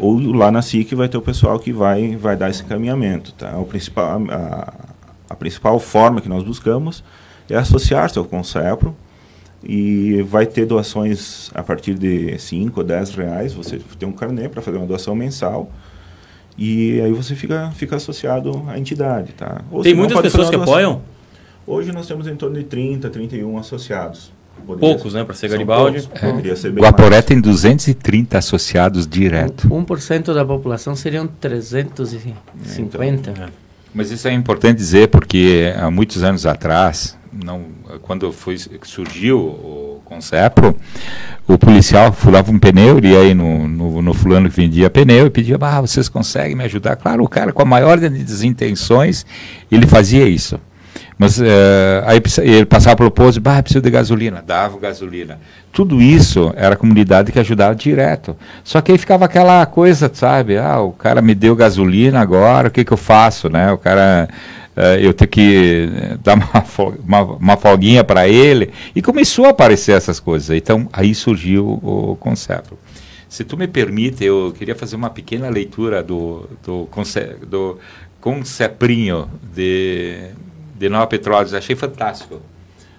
[0.00, 3.32] Ou lá na SIC vai ter o pessoal que vai, vai dar esse caminhamento.
[3.34, 3.56] Tá?
[3.58, 4.72] O principal, a,
[5.28, 7.04] a principal forma que nós buscamos
[7.48, 8.96] é associar-se ao Concepro
[9.62, 13.52] e vai ter doações a partir de 5 ou 10 reais.
[13.52, 15.70] Você tem um carnê para fazer uma doação mensal
[16.56, 19.32] e aí você fica, fica associado à entidade.
[19.32, 19.62] Tá?
[19.70, 21.02] Ou tem muitas pessoas que apoiam?
[21.66, 24.32] Hoje nós temos em torno de 30, 31 associados.
[24.66, 25.24] Poderia Poucos, né?
[25.24, 26.08] Para ser Garibaldi.
[26.14, 26.54] É.
[26.54, 29.68] Ser Guaporé tem 230 associados direto.
[29.68, 33.30] 1% da população seriam 350.
[33.30, 33.48] É, então, é.
[33.92, 37.64] Mas isso é importante dizer porque há muitos anos atrás, não,
[38.02, 40.76] quando foi, surgiu o Concepro,
[41.46, 45.30] o policial furava um pneu, ia aí no, no, no, fulano que vendia pneu e
[45.30, 46.96] pedia, ah, vocês conseguem me ajudar?
[46.96, 49.26] Claro, o cara com a maior das intenções,
[49.70, 50.60] ele fazia isso.
[51.20, 51.44] Mas uh,
[52.06, 55.38] aí ele passava pelo posto, bah, preciso de gasolina, dava gasolina.
[55.70, 58.34] Tudo isso era comunidade que ajudava direto.
[58.64, 60.56] Só que aí ficava aquela coisa, sabe?
[60.56, 63.70] Ah, o cara me deu gasolina agora, o que, que eu faço, né?
[63.70, 64.30] O cara,
[64.74, 66.64] uh, eu tenho que eh, dar uma,
[67.06, 68.70] uma, uma folguinha para ele.
[68.96, 70.56] E começou a aparecer essas coisas.
[70.56, 72.78] Então aí surgiu o conceito.
[73.28, 76.88] Se tu me permite, eu queria fazer uma pequena leitura do, do,
[77.46, 77.78] do
[78.22, 80.30] conceprinho de
[80.80, 82.40] de Nova Petrópolis, achei fantástico.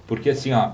[0.06, 0.70] Porque assim, ó,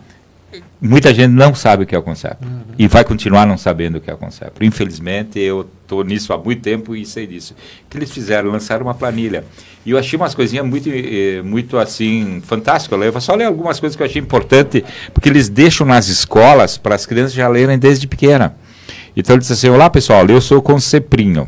[0.81, 2.61] muita gente não sabe o que é o conceito uhum.
[2.77, 4.61] e vai continuar não sabendo o que é o conceito.
[4.61, 7.55] Infelizmente, eu estou nisso há muito tempo e sei disso.
[7.85, 8.51] O que eles fizeram?
[8.51, 9.45] Lançaram uma planilha.
[9.85, 13.01] E eu achei umas coisinhas muito, eh, muito assim, fantásticas.
[13.01, 14.83] Eu vou só ler algumas coisas que eu achei importante,
[15.13, 18.53] porque eles deixam nas escolas para as crianças já lerem desde pequena.
[19.15, 21.47] Então ele disse assim: Olá pessoal, eu sou o Conceprinho.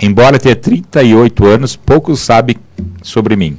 [0.00, 2.56] Embora tenha 38 anos, poucos sabem
[3.02, 3.58] sobre mim.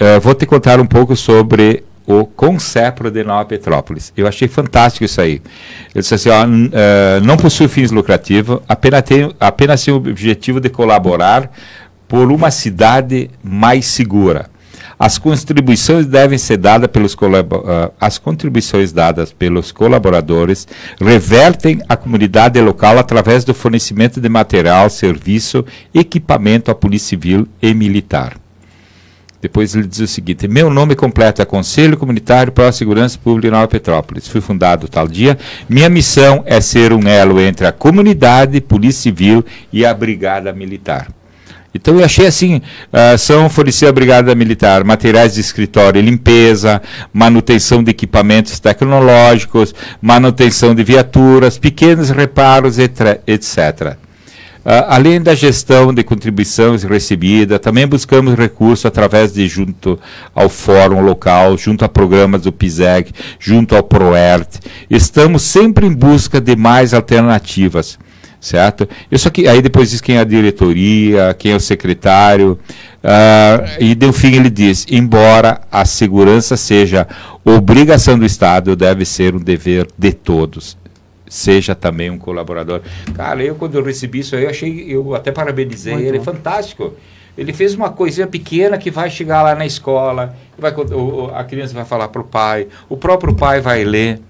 [0.00, 4.12] Uh, vou te contar um pouco sobre o Concepro de Nova Petrópolis.
[4.16, 5.40] Eu achei fantástico isso aí.
[5.94, 10.60] Ele disse assim, ó, uh, não possui fins lucrativos, apenas tem, apenas tem o objetivo
[10.60, 11.50] de colaborar
[12.06, 14.50] por uma cidade mais segura.
[14.98, 20.68] As contribuições devem ser dadas pelos uh, as contribuições dadas pelos colaboradores
[21.00, 27.74] revertem à comunidade local através do fornecimento de material, serviço, equipamento à polícia civil e
[27.74, 28.43] militar.
[29.44, 33.48] Depois ele diz o seguinte: Meu nome completo é Conselho Comunitário para a Segurança Pública
[33.48, 34.26] de Nova Petrópolis.
[34.26, 35.36] Fui fundado tal dia.
[35.68, 41.08] Minha missão é ser um elo entre a comunidade, Polícia Civil e a Brigada Militar.
[41.74, 46.80] Então eu achei assim, uh, são fornecer à Brigada Militar materiais de escritório e limpeza,
[47.12, 53.98] manutenção de equipamentos tecnológicos, manutenção de viaturas, pequenos reparos, etc.
[54.64, 59.98] Uh, além da gestão de contribuições recebidas, também buscamos recursos através de junto
[60.34, 64.60] ao fórum local, junto a programas do PISEG, junto ao PROERT.
[64.88, 67.98] Estamos sempre em busca de mais alternativas,
[68.40, 68.88] certo?
[69.12, 72.58] Isso aqui, aí depois diz quem é a diretoria, quem é o secretário,
[73.04, 77.06] uh, e no fim ele diz, embora a segurança seja
[77.44, 80.82] obrigação do Estado, deve ser um dever de todos
[81.34, 82.80] seja também um colaborador.
[83.14, 86.24] Cara, eu quando eu recebi isso aí, eu achei, eu até parabenizei Muito ele, bom.
[86.24, 86.94] fantástico.
[87.36, 91.74] Ele fez uma coisinha pequena que vai chegar lá na escola, vai, o, a criança
[91.74, 94.20] vai falar para o pai, o próprio pai vai ler.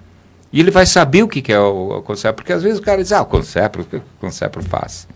[0.51, 2.81] E ele vai saber o que, que é o, o conceito, porque às vezes o
[2.81, 5.07] cara diz, ah, o conceito, o que o conceito faz?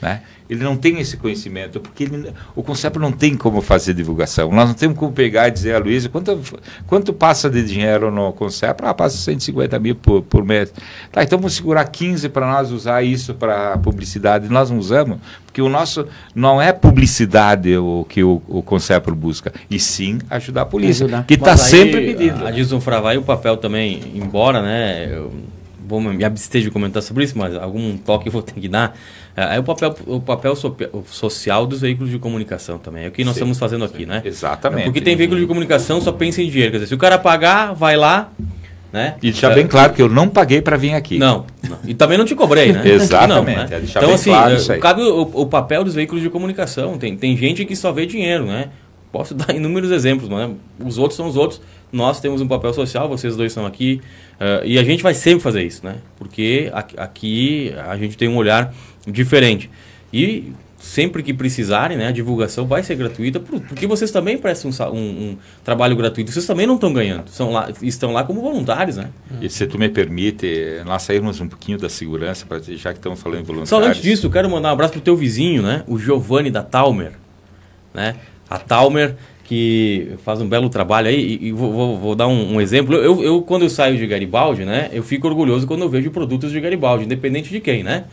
[0.00, 0.22] Né?
[0.52, 4.50] Ele não tem esse conhecimento, porque ele, o conceito não tem como fazer divulgação.
[4.52, 6.38] Nós não temos como pegar e dizer a Luísa quanto,
[6.86, 8.84] quanto passa de dinheiro no conceito.
[8.84, 10.72] Ah, passa 150 mil por, por mês.
[11.10, 14.48] Tá, então vamos segurar 15 para nós usar isso para publicidade.
[14.48, 19.52] Nós não usamos, porque o nosso não é publicidade o que o, o conceito busca,
[19.70, 21.24] e sim ajudar a polícia, ajudar.
[21.26, 22.44] que está sempre pedindo.
[22.44, 25.08] A, a Dilson Fravai, o papel também, embora, né?
[25.10, 25.32] Eu,
[25.86, 28.96] vou me abster de comentar sobre isso, mas algum toque eu vou ter que dar.
[29.36, 30.76] É, é o papel, o papel so,
[31.06, 33.04] social dos veículos de comunicação também.
[33.04, 33.94] É o que nós sim, estamos fazendo sim.
[33.94, 34.22] aqui, né?
[34.24, 34.84] Exatamente.
[34.84, 36.72] Porque tem veículo de comunicação só pensa em dinheiro.
[36.72, 38.30] Quer dizer, se o cara pagar, vai lá,
[38.92, 39.14] né?
[39.18, 41.18] E deixar é, bem claro que eu não paguei para vir aqui.
[41.18, 42.82] Não, não, E também não te cobrei, né?
[42.88, 43.56] Exatamente.
[43.56, 43.68] Não, né?
[43.70, 46.98] É então, assim, claro cabe o, o, papel dos veículos de comunicação.
[46.98, 48.68] Tem, tem gente que só vê dinheiro, né?
[49.12, 50.50] posso dar inúmeros exemplos, né?
[50.80, 51.60] Os outros são os outros,
[51.92, 54.00] nós temos um papel social, vocês dois estão aqui,
[54.42, 55.96] uh, e a gente vai sempre fazer isso, né?
[56.16, 58.74] Porque aqui a gente tem um olhar
[59.06, 59.70] diferente.
[60.12, 64.96] E sempre que precisarem, né, a divulgação vai ser gratuita, porque vocês também prestam um,
[64.96, 66.32] um, um trabalho gratuito.
[66.32, 69.10] Vocês também não estão ganhando, são lá, estão lá como voluntários, né?
[69.40, 73.22] E se tu me permite, nós saímos um pouquinho da segurança, pra, já que estamos
[73.22, 73.68] falando em voluntários.
[73.68, 76.64] Só antes disso, eu quero mandar um abraço pro teu vizinho, né, o Giovanni da
[76.64, 77.12] Talmer,
[77.94, 78.16] né?
[78.50, 79.14] A Talmer
[79.52, 82.94] que faz um belo trabalho aí, e, e vou, vou, vou, dar um, um exemplo.
[82.94, 86.50] Eu, eu, quando eu saio de Garibaldi, né, eu fico orgulhoso quando eu vejo produtos
[86.50, 88.04] de Garibaldi, independente de quem, né?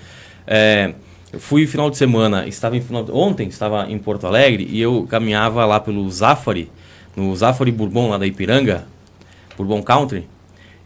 [0.45, 0.93] É,
[1.31, 5.07] eu fui final de semana, estava em final, ontem estava em Porto Alegre e eu
[5.09, 6.69] caminhava lá pelo Zafari,
[7.15, 8.85] no Zafari Bourbon lá da Ipiranga,
[9.55, 10.27] Bourbon Country,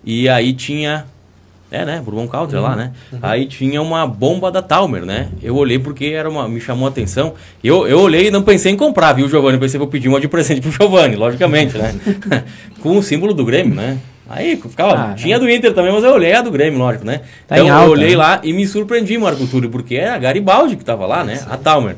[0.05, 1.07] e aí tinha
[1.73, 2.01] é, né?
[2.03, 2.91] Bourbon Country uhum, lá, né?
[3.11, 3.19] Uhum.
[3.21, 5.29] Aí tinha uma bomba da Talmer, né?
[5.41, 7.33] Eu olhei porque era uma, me chamou a atenção.
[7.63, 9.57] Eu, eu olhei e não pensei em comprar, viu, Giovanni?
[9.57, 11.93] Pensei, vou pedir uma de presente pro Giovanni, logicamente, né?
[12.79, 13.97] Com o símbolo do Grêmio, né?
[14.29, 14.93] Aí ficava.
[14.93, 17.21] Ah, tinha do Inter também, mas eu olhei a do Grêmio, lógico, né?
[17.47, 18.17] Tá então alta, eu olhei né?
[18.17, 21.41] lá e me surpreendi, Marco Túlio, porque é a Garibaldi que tava lá, né?
[21.49, 21.95] A Talmer.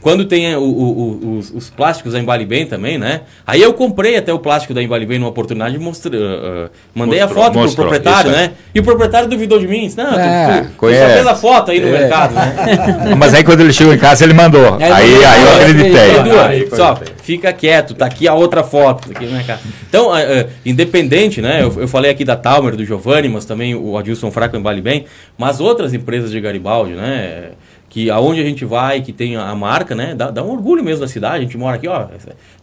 [0.00, 3.22] Quando tem o, o, os, os, plásticos da Embale Bem também, né?
[3.44, 6.70] Aí eu comprei até o plástico da Embale Bem numa oportunidade e mostrei, uh, uh,
[6.94, 8.52] mandei mostrou, a foto mostrou, pro proprietário, né?
[8.72, 9.86] E o proprietário duvidou de mim.
[9.86, 11.90] Disse, não, é, tu, tu, tu, só fez a foto aí no é.
[11.90, 13.14] mercado, né?
[13.18, 14.76] Mas aí quando ele chegou em casa, ele mandou.
[14.76, 16.38] aí, aí, aí eu acreditei.
[16.38, 19.10] Aí, só, fica quieto, tá aqui a outra foto.
[19.10, 19.58] Aqui, né, cara?
[19.88, 21.60] Então, uh, independente, né?
[21.60, 25.06] Eu, eu, falei aqui da Talmer, do Giovanni, mas também o Adilson Fraco Embale Bem,
[25.36, 27.50] mas outras empresas de Garibaldi, né?
[27.88, 30.14] Que aonde a gente vai, que tem a marca, né?
[30.14, 31.36] Dá, dá um orgulho mesmo da cidade.
[31.36, 32.08] A gente mora aqui, ó.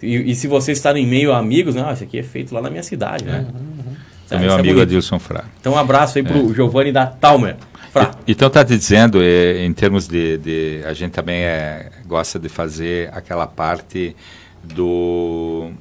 [0.01, 1.83] E, e se você está em meio a amigos, né?
[1.87, 3.45] Ah, isso aqui é feito lá na minha cidade, né?
[3.47, 3.95] Uhum, uhum.
[4.29, 5.45] É, meu é amigo é Adilson Frá.
[5.59, 6.53] Então um abraço aí pro é.
[6.53, 7.57] Giovanni da Talmer.
[7.91, 8.11] Frá.
[8.27, 12.37] E, então tá te dizendo, é, em termos de, de, a gente também é, gosta
[12.37, 14.15] de fazer aquela parte
[14.63, 15.71] do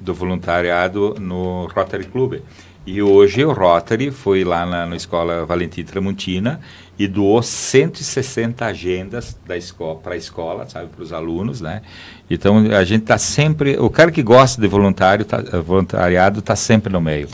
[0.00, 2.40] do voluntariado no Rotary Club.
[2.86, 6.60] E hoje o Rotary foi lá na, na Escola Valentim Tramontina
[7.00, 11.80] e doou 160 agendas da escola para a escola, sabe, para os alunos, né?
[12.28, 16.92] Então a gente está sempre, o cara que gosta de voluntário, tá, voluntariado está sempre
[16.92, 17.26] no meio.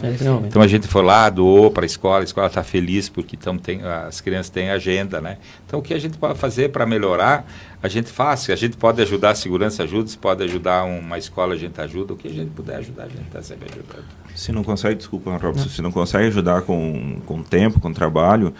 [0.46, 3.58] Então a gente foi lá, doou para a escola, a escola está feliz porque então
[3.58, 5.38] tem, as crianças têm agenda, né?
[5.66, 7.44] Então o que a gente pode fazer para melhorar,
[7.82, 8.48] a gente faz.
[8.48, 10.08] A gente pode ajudar a segurança, ajuda.
[10.08, 12.12] Se pode ajudar uma escola, a gente ajuda.
[12.12, 14.04] O que a gente puder ajudar, a gente está sempre ajudando.
[14.32, 18.54] Se não consegue, desculpa, Robson, se não consegue ajudar com, com tempo, com trabalho,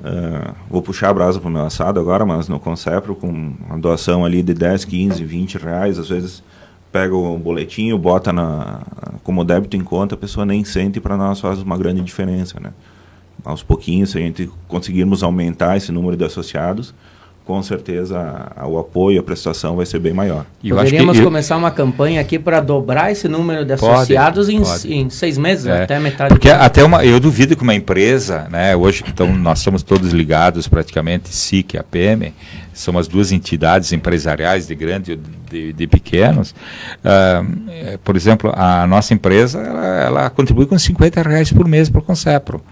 [0.00, 3.78] Uh, vou puxar a brasa para o meu assado agora, mas no Concepro, com uma
[3.78, 6.42] doação ali de 10, 15, 20 reais, às vezes
[6.90, 8.80] pega o boletinho, bota na,
[9.22, 12.58] como débito em conta, a pessoa nem sente para nós faz uma grande diferença.
[12.58, 12.72] Né?
[13.44, 16.94] Aos pouquinhos, se a gente conseguirmos aumentar esse número de associados,
[17.44, 20.46] com certeza a, o apoio, a prestação vai ser bem maior.
[20.62, 24.62] E Poderíamos que, começar uma campanha aqui para dobrar esse número de associados pode, em,
[24.62, 24.94] pode.
[24.94, 25.82] em, seis meses, é.
[25.82, 26.30] até metade.
[26.30, 30.68] Porque até uma, eu duvido que uma empresa, né, hoje então nós estamos todos ligados
[30.68, 32.32] praticamente, SIC e a PM,
[32.72, 35.20] são as duas entidades empresariais de grandes e
[35.50, 36.54] de, de, pequenos.
[37.04, 41.98] Uh, por exemplo, a nossa empresa ela, ela contribui com 50 reais por mês para
[41.98, 42.62] o Concepro.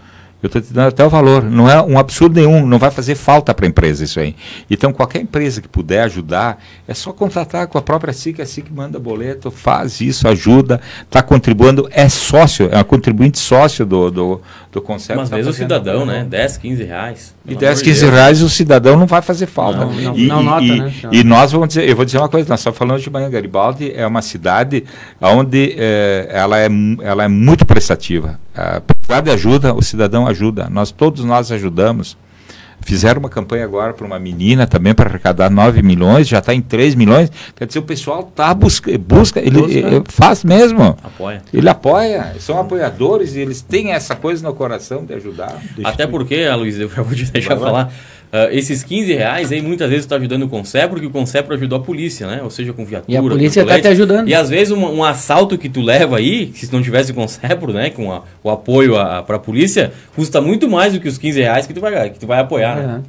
[0.41, 1.43] Eu estou te dando até o valor.
[1.43, 4.35] Não é um absurdo nenhum, não vai fazer falta para a empresa isso aí.
[4.69, 8.71] Então, qualquer empresa que puder ajudar, é só contratar com a própria SIC, a SIC
[8.71, 14.41] manda boleto, faz isso, ajuda, está contribuindo, é sócio, é um contribuinte sócio do, do,
[14.71, 15.19] do conceito.
[15.19, 16.25] Mas tá mesmo o cidadão, né?
[16.29, 17.35] 10, 15 reais.
[17.45, 18.13] E 10, 15 Deus.
[18.13, 19.79] reais o cidadão não vai fazer falta.
[19.79, 20.93] Não, não, e, não nota, e, né?
[21.11, 23.91] E nós vamos dizer, eu vou dizer uma coisa, nós estamos falando de Manhã Garibaldi,
[23.93, 24.85] é uma cidade
[25.19, 26.69] onde é, ela, é,
[27.01, 28.39] ela é muito prestativa.
[28.55, 28.81] É,
[29.21, 30.69] de ajuda, o cidadão ajuda.
[30.69, 32.17] Nós todos nós ajudamos.
[32.81, 36.61] Fizeram uma campanha agora para uma menina também para arrecadar 9 milhões, já está em
[36.61, 37.29] 3 milhões.
[37.55, 40.97] Quer dizer, o pessoal tá busca, busca ele, ele, faz mesmo.
[41.03, 41.41] Apoia.
[41.53, 45.61] Ele apoia, são apoiadores e eles têm essa coisa no coração de ajudar.
[45.83, 47.83] Até porque, Luiz, eu vou te deixar Vai falar.
[47.83, 47.89] Lá.
[48.31, 51.79] Uh, esses 15 reais aí muitas vezes está ajudando o Concepro, porque o Concepro ajudou
[51.79, 52.41] a polícia, né?
[52.43, 53.11] Ou seja, com viatura.
[53.11, 54.29] E a polícia está te ajudando.
[54.29, 57.73] E às vezes um, um, assalto que tu leva aí, se não tivesse o Concepro,
[57.73, 57.89] né?
[57.89, 58.93] Com a, o apoio
[59.25, 62.19] para a polícia, custa muito mais do que os 15 reais que tu vai, que
[62.19, 62.83] tu vai apoiar, né?
[62.83, 62.87] é.
[62.87, 63.03] né?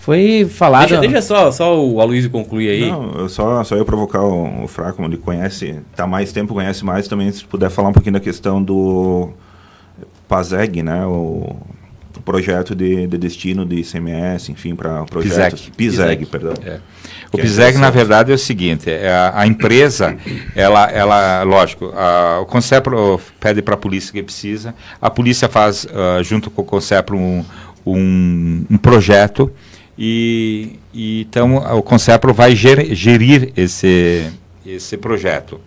[0.00, 0.88] Foi falado.
[0.88, 2.90] Deixa, deixa, só, só o Aloysio concluir aí.
[2.90, 7.08] Não, só, só eu provocar o, o Fraco, ele conhece, tá mais tempo, conhece mais,
[7.08, 9.30] também se puder falar um pouquinho da questão do
[10.28, 11.06] PASEG, né?
[11.06, 11.56] O
[12.20, 15.70] o projeto de, de destino de ICMS, enfim, para projetos.
[15.74, 15.76] PISEG.
[15.76, 16.52] PISEG, perdão.
[16.62, 16.78] É.
[17.32, 20.16] O que PISEG, é na verdade, é o seguinte, é a, a, empresa,
[20.54, 25.84] ela, ela lógico, a, o Concepro pede para a polícia que precisa, a polícia faz,
[25.84, 27.44] uh, junto com o Concepro, um,
[27.86, 29.50] um, um projeto,
[29.98, 34.30] e, e, então o Concepro vai ger, gerir esse,
[34.64, 35.60] esse projeto.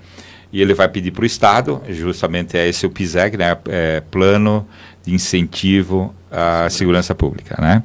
[0.51, 4.67] E ele vai pedir para o Estado, justamente é esse o PISEG, né, é Plano
[5.05, 7.57] de Incentivo à Segurança Pública.
[7.59, 7.83] Né?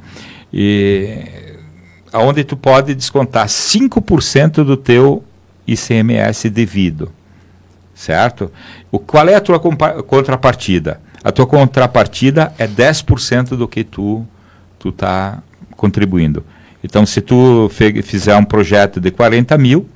[0.53, 1.55] E
[2.13, 5.23] onde tu pode descontar 5% do teu
[5.67, 7.13] ICMS devido.
[7.95, 8.51] Certo?
[8.91, 11.01] O, qual é a tua contrapartida?
[11.23, 14.27] A tua contrapartida é 10% do que tu
[14.79, 15.43] tu está
[15.77, 16.45] contribuindo.
[16.83, 17.69] Então, se tu
[18.05, 19.89] fizer um projeto de 40 mil,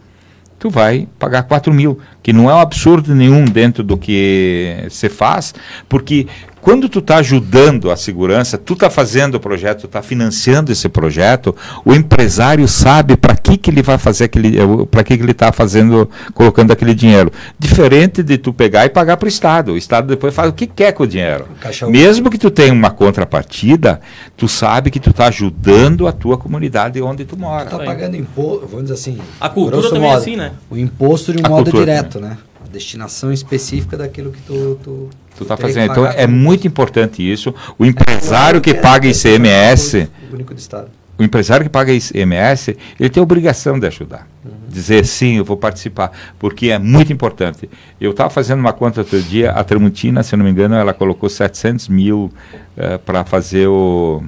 [0.59, 5.09] tu vai pagar 4 mil, que não é um absurdo nenhum dentro do que você
[5.09, 5.55] faz,
[5.89, 6.27] porque
[6.63, 10.89] quando tu está ajudando a segurança, tu está fazendo o projeto, tu está financiando esse
[10.89, 11.55] projeto,
[11.85, 15.33] o empresário sabe para que, que ele vai fazer aquele, eh, para que, que ele
[15.33, 17.33] está fazendo, colocando aquele dinheiro.
[17.59, 19.73] Diferente de tu pegar e pagar para o Estado.
[19.73, 21.47] O Estado depois faz o que quer com o dinheiro.
[21.85, 24.01] O Mesmo que tu tenha uma contrapartida,
[24.37, 27.67] tu sabe que tu está ajudando a tua comunidade onde tu mora.
[27.67, 29.19] Tu está pagando imposto, vamos dizer assim.
[29.41, 30.53] A cultura também é modo, é assim, né?
[30.71, 32.39] O imposto de um a modo direto, né?
[32.71, 35.91] destinação específica daquilo que tu, tu, tu tá fazendo.
[35.91, 37.55] Então é muito importante isso.
[37.79, 40.89] O empresário que paga ICMS, único do estado.
[41.19, 44.27] O empresário que paga ICMS, ele tem a obrigação de ajudar.
[44.45, 44.51] Uhum.
[44.69, 47.69] Dizer sim, eu vou participar, porque é muito importante.
[48.01, 51.29] Eu estava fazendo uma conta outro dia, a Tramontina, se não me engano, ela colocou
[51.29, 52.33] 700 mil
[52.77, 54.23] uh, para fazer o,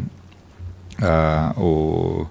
[1.00, 2.26] uh, o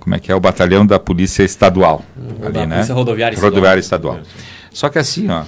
[0.00, 2.46] como é que é o batalhão da polícia estadual uhum.
[2.46, 2.74] ali, da né?
[2.76, 4.16] Polícia rodoviária, rodoviária estadual.
[4.16, 4.53] estadual.
[4.74, 5.44] Só que assim, ó,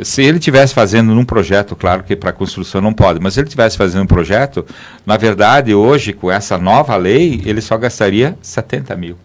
[0.00, 3.48] se ele tivesse fazendo num projeto, claro que para construção não pode, mas se ele
[3.48, 4.64] tivesse fazendo um projeto,
[5.04, 9.18] na verdade, hoje, com essa nova lei, ele só gastaria 70 mil.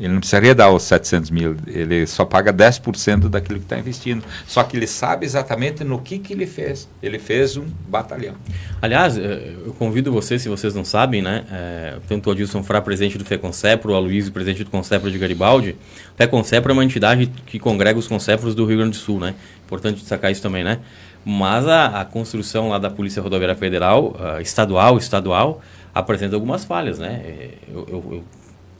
[0.00, 4.24] Ele não precisaria dar os 700 mil, ele só paga 10% daquilo que está investindo.
[4.46, 6.88] Só que ele sabe exatamente no que, que ele fez.
[7.02, 8.34] Ele fez um batalhão.
[8.80, 11.44] Aliás, eh, eu convido vocês, se vocês não sabem, né?
[11.52, 15.76] É, tanto o Adilson Frá, presidente do FECONCEPRO, o Aloysio, presidente do CONCEPRO de Garibaldi.
[16.14, 19.34] O FECONCEPRO é uma entidade que congrega os CONCEPROS do Rio Grande do Sul, né?
[19.66, 20.78] Importante destacar isso também, né?
[21.22, 25.60] Mas a, a construção lá da Polícia Rodoviária Federal, uh, estadual, estadual,
[25.94, 27.50] apresenta algumas falhas, né?
[27.68, 28.24] Eu, eu, eu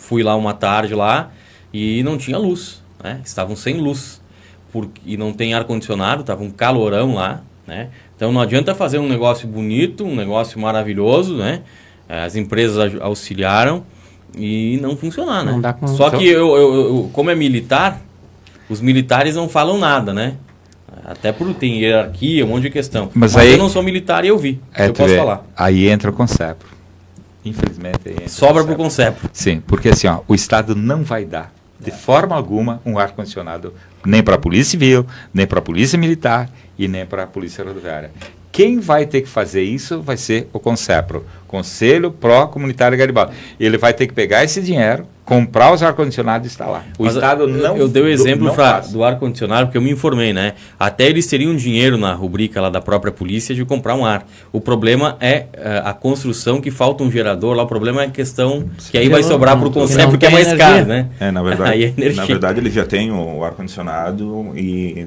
[0.01, 1.31] fui lá uma tarde lá
[1.73, 3.21] e não tinha luz, né?
[3.25, 4.21] Estavam sem luz.
[4.73, 7.89] Porque, e não tem ar-condicionado, estava um calorão lá, né?
[8.17, 11.63] Então não adianta fazer um negócio bonito, um negócio maravilhoso, né?
[12.09, 13.85] As empresas auxiliaram
[14.37, 15.53] e não funcionar, né?
[15.53, 18.01] Não Só então que eu, eu, eu, como é militar,
[18.69, 20.35] os militares não falam nada, né?
[21.05, 23.11] Até por tem hierarquia, um monte de questão.
[23.15, 24.61] Mas, Mas aí, eu não sou militar e eu vi.
[24.75, 25.45] É, eu posso falar.
[25.57, 26.67] Aí entra o conceito.
[27.45, 28.29] Infelizmente.
[28.29, 29.31] Sobra para o Concepro.
[29.33, 33.75] Sim, porque assim, ó, o Estado não vai dar, de forma alguma, um ar-condicionado
[34.05, 37.65] nem para a Polícia Civil, nem para a Polícia Militar e nem para a Polícia
[37.65, 38.11] Rodoviária.
[38.53, 43.33] Quem vai ter que fazer isso vai ser o CONCEPRO, Conselho Pró Comunitário Garibaldi.
[43.59, 46.85] Ele vai ter que pegar esse dinheiro, comprar os ar-condicionados e instalar.
[46.99, 49.93] O Mas Estado não Eu, eu dei o exemplo pra, do ar-condicionado porque eu me
[49.93, 50.55] informei, né?
[50.79, 54.27] Até eles teriam dinheiro na rubrica lá da própria polícia de comprar um ar.
[54.53, 57.63] O problema é uh, a construção que falta um gerador lá.
[57.63, 60.49] O problema é a questão que aí vai sobrar para o Conselho porque é mais
[60.49, 60.67] energia.
[60.67, 61.07] caro, né?
[61.21, 65.07] É, na verdade, é na verdade ele já tem o ar-condicionado e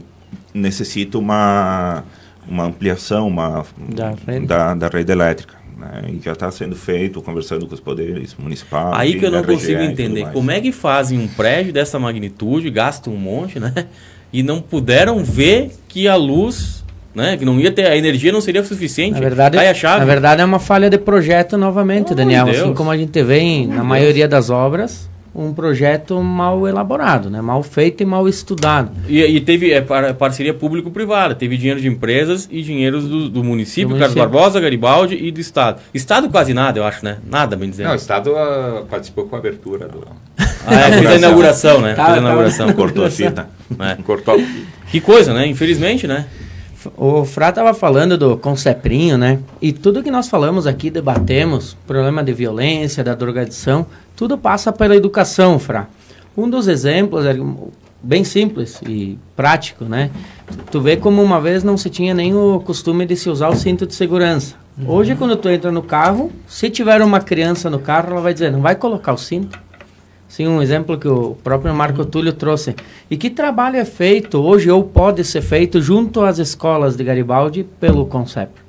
[0.53, 2.03] necessita uma
[2.47, 4.45] uma ampliação uma, da, rede.
[4.45, 5.55] Da, da rede elétrica.
[5.77, 6.03] Né?
[6.13, 8.93] E já está sendo feito, conversando com os poderes municipais.
[8.93, 10.31] Aí que eu não consigo entender.
[10.31, 13.73] Como é que fazem um prédio dessa magnitude, gastam um monte, né?
[14.31, 16.83] E não puderam ver que a luz
[17.13, 17.37] né?
[17.37, 19.13] Que não ia ter a energia não seria suficiente.
[19.13, 19.99] Na verdade, a chave.
[19.99, 22.49] na verdade é uma falha de projeto novamente, oh, Daniel.
[22.49, 23.85] Assim como a gente vê em, na Deus.
[23.87, 27.41] maioria das obras, um projeto mal elaborado, né?
[27.41, 28.91] mal feito e mal estudado.
[29.07, 33.95] E, e teve é, parceria público-privada, teve dinheiro de empresas e dinheiro do, do município,
[33.95, 35.81] do Carlos Barbosa, Garibaldi e do Estado.
[35.93, 37.17] Estado quase nada, eu acho, né?
[37.27, 37.88] Nada, bem dizendo.
[37.88, 40.05] Não, o Estado uh, participou com a abertura do...
[40.65, 41.93] Ah, é, fez a inauguração, né?
[41.93, 42.27] Tá, fez a tá.
[42.27, 42.67] inauguração.
[42.67, 43.49] Tá, Cortou a fita.
[43.79, 44.01] É.
[44.03, 44.67] Cortou a fita.
[44.89, 45.47] Que coisa, né?
[45.47, 46.25] Infelizmente, né?
[46.97, 49.39] O Frá estava falando do Conceprinho, né?
[49.61, 54.95] E tudo que nós falamos aqui, debatemos, problema de violência, da drogadição, tudo passa pela
[54.95, 55.88] educação, Frá.
[56.36, 57.36] Um dos exemplos é
[58.01, 60.09] bem simples e prático, né?
[60.69, 63.55] Tu vê como uma vez não se tinha nem o costume de se usar o
[63.55, 64.55] cinto de segurança.
[64.77, 64.89] Uhum.
[64.89, 68.51] Hoje, quando tu entra no carro, se tiver uma criança no carro, ela vai dizer,
[68.51, 69.59] não vai colocar o cinto.
[70.34, 72.75] Sim, um exemplo que o próprio Marco Túlio trouxe.
[73.07, 77.63] E que trabalho é feito hoje ou pode ser feito junto às escolas de Garibaldi
[77.79, 78.59] pelo Concept?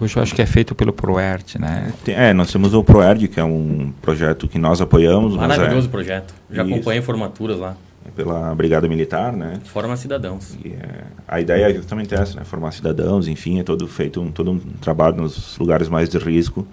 [0.00, 1.92] Hoje eu acho que é feito pelo ProERD, né?
[2.06, 5.36] É, nós temos o ProERD, que é um projeto que nós apoiamos.
[5.36, 5.90] Maravilhoso é...
[5.90, 6.34] projeto.
[6.50, 7.76] Já acompanhei formaturas lá.
[8.06, 9.60] É pela Brigada Militar, né?
[9.64, 10.56] Forma cidadãos.
[10.64, 12.44] É, a ideia é justamente essa, né?
[12.46, 16.66] Formar cidadãos, enfim, é todo feito um, todo um trabalho nos lugares mais de risco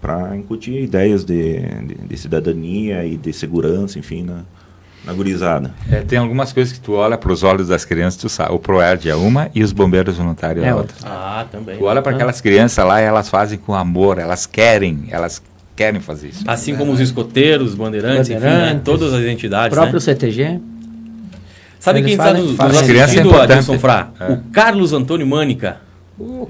[0.00, 4.42] para incutir ideias de, de, de, cidadania e de segurança, enfim, na,
[5.04, 5.72] na gurizada.
[5.90, 8.54] É, tem algumas coisas que tu olha para os olhos das crianças, tu sabe.
[8.54, 10.96] O Proerd é uma e os bombeiros voluntários é, é outra.
[11.04, 11.78] Ah, também.
[11.78, 15.42] Tu olha para aquelas crianças lá e elas fazem com amor, elas querem, elas
[15.74, 16.44] querem fazer isso.
[16.46, 18.80] Assim como os escoteiros, bandeirantes, bandeirantes enfim, né?
[18.84, 19.76] todas as entidades.
[19.76, 20.00] O próprio né?
[20.00, 20.60] CTG.
[21.78, 24.08] Sabe Eles quem está nos, nos assistindo, é Adilson Frá?
[24.18, 24.32] É.
[24.32, 25.87] O Carlos Antônio Mânica.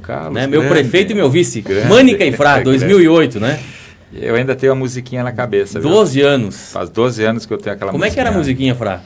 [0.03, 0.35] Carlos.
[0.35, 0.47] Né?
[0.47, 1.61] Meu prefeito e meu vice.
[1.61, 3.59] Grande, Mânica e Frá, 2008, né?
[4.13, 5.79] Eu ainda tenho a musiquinha na cabeça.
[5.79, 6.29] 12 viu?
[6.29, 6.73] anos.
[6.73, 8.13] Faz 12 anos que eu tenho aquela Como musiquinha.
[8.13, 9.01] é que era a musiquinha, Frá?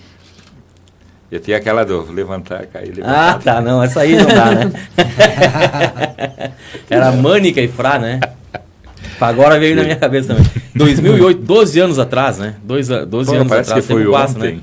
[1.30, 3.30] Eu tinha aquela do levantar, cair, levantar.
[3.30, 4.72] Ah, tá, não, essa aí não dá, né?
[6.90, 8.20] era Mânica e Frá, né?
[9.18, 10.50] Agora veio na minha cabeça também.
[10.74, 12.56] 2008, 12 anos atrás, né?
[12.62, 13.86] Dois, 12 Pô, anos parece atrás.
[13.86, 14.58] Que foi passo, né?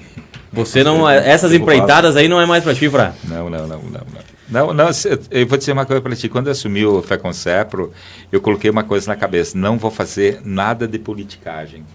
[0.53, 1.09] Você não.
[1.09, 3.13] Essas empreitadas aí não é mais pra ti, Frá?
[3.23, 3.91] Não, não, não, não.
[3.91, 4.38] não.
[4.49, 4.89] Não, não,
[5.29, 6.27] eu vou dizer uma coisa para ti.
[6.27, 7.93] Quando eu assumi o Fé com Cepro,
[8.31, 11.85] eu coloquei uma coisa na cabeça: não vou fazer nada de politicagem.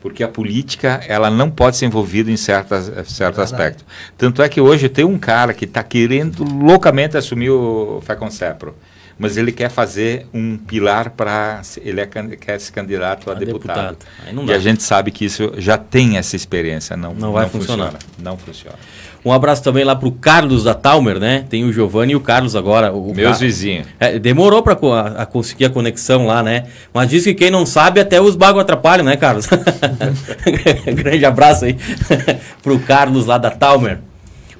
[0.00, 3.84] Porque a política, ela não pode ser envolvida em certas, certo é aspecto.
[4.16, 8.30] Tanto é que hoje tem um cara que está querendo loucamente assumir o Fé com
[8.30, 8.74] Cepro
[9.20, 13.98] mas ele quer fazer um pilar para ele é, quer se candidato a, a deputado.
[13.98, 14.48] deputado.
[14.48, 17.92] E a gente sabe que isso já tem essa experiência, não, não vai não funcionar.
[17.92, 18.78] Funciona, não funciona.
[19.24, 21.44] Um abraço também lá pro Carlos da Talmer, né?
[21.48, 22.92] Tem o Giovanni e o Carlos agora.
[22.92, 23.38] O Meus Car...
[23.38, 23.86] vizinhos.
[23.98, 26.64] É, demorou para a, a conseguir a conexão lá, né?
[26.92, 29.46] Mas diz que quem não sabe, até os bagos atrapalham, né, Carlos?
[30.94, 31.76] Grande abraço aí
[32.62, 33.98] pro Carlos lá da Talmer.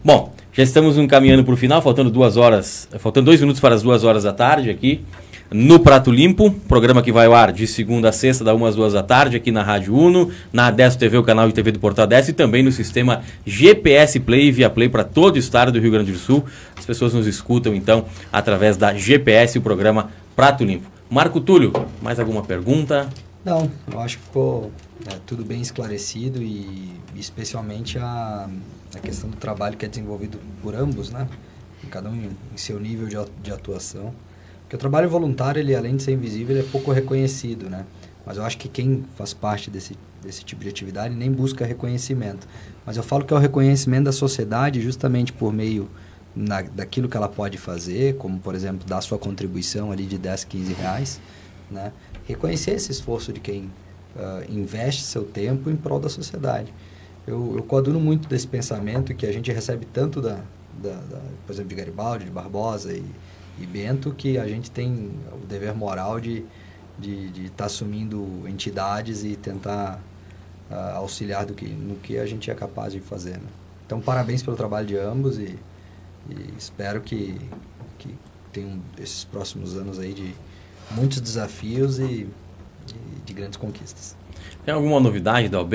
[0.05, 3.83] Bom, já estamos encaminhando para o final, faltando duas horas, faltando dois minutos para as
[3.83, 5.01] duas horas da tarde aqui
[5.53, 8.77] no Prato Limpo, programa que vai ao ar de segunda a sexta, da 1 às
[8.77, 11.79] 2 da tarde, aqui na Rádio Uno, na Adesso TV, o canal de TV do
[11.79, 15.73] Portal Adesso, e também no sistema GPS Play e Via Play para todo o estado
[15.73, 16.45] do Rio Grande do Sul.
[16.77, 20.91] As pessoas nos escutam, então, através da GPS, o programa Prato Limpo.
[21.09, 23.09] Marco Túlio, mais alguma pergunta?
[23.45, 24.71] Não, eu acho que ficou
[25.07, 28.49] é, tudo bem esclarecido e especialmente a
[28.95, 31.29] a questão do trabalho que é desenvolvido por ambos, né?
[31.91, 34.13] Cada um em, seu nível de, de atuação.
[34.71, 37.85] Porque o trabalho voluntário, ele além de ser invisível, ele é pouco reconhecido, né?
[38.25, 42.47] Mas eu acho que quem faz parte desse, desse tipo de atividade nem busca reconhecimento.
[42.87, 45.91] Mas eu falo que é o reconhecimento da sociedade justamente por meio
[46.37, 50.45] na, daquilo que ela pode fazer, como, por exemplo, dar sua contribuição ali de 10,
[50.45, 51.21] 15 reais,
[51.69, 51.93] né?
[52.29, 53.65] Reconhecer esse esforço de quem
[54.15, 56.73] uh, investe seu tempo em prol da sociedade
[57.27, 60.41] eu, eu coaduno muito desse pensamento que a gente recebe tanto da,
[60.83, 63.05] da, da por exemplo, de Garibaldi, de Barbosa e,
[63.61, 66.49] e, Bento, que a gente tem o dever moral de estar
[66.99, 70.01] de, de tá assumindo entidades e tentar
[70.71, 73.39] uh, auxiliar do que, no que a gente é capaz de fazer.
[73.39, 73.49] Né?
[73.87, 75.59] Então, parabéns pelo trabalho de ambos e,
[76.29, 77.41] e espero que,
[77.99, 78.15] que
[78.53, 80.35] tenham esses próximos anos aí de
[80.91, 84.17] muitos desafios e, e de grandes conquistas.
[84.65, 85.75] Tem alguma novidade da OB?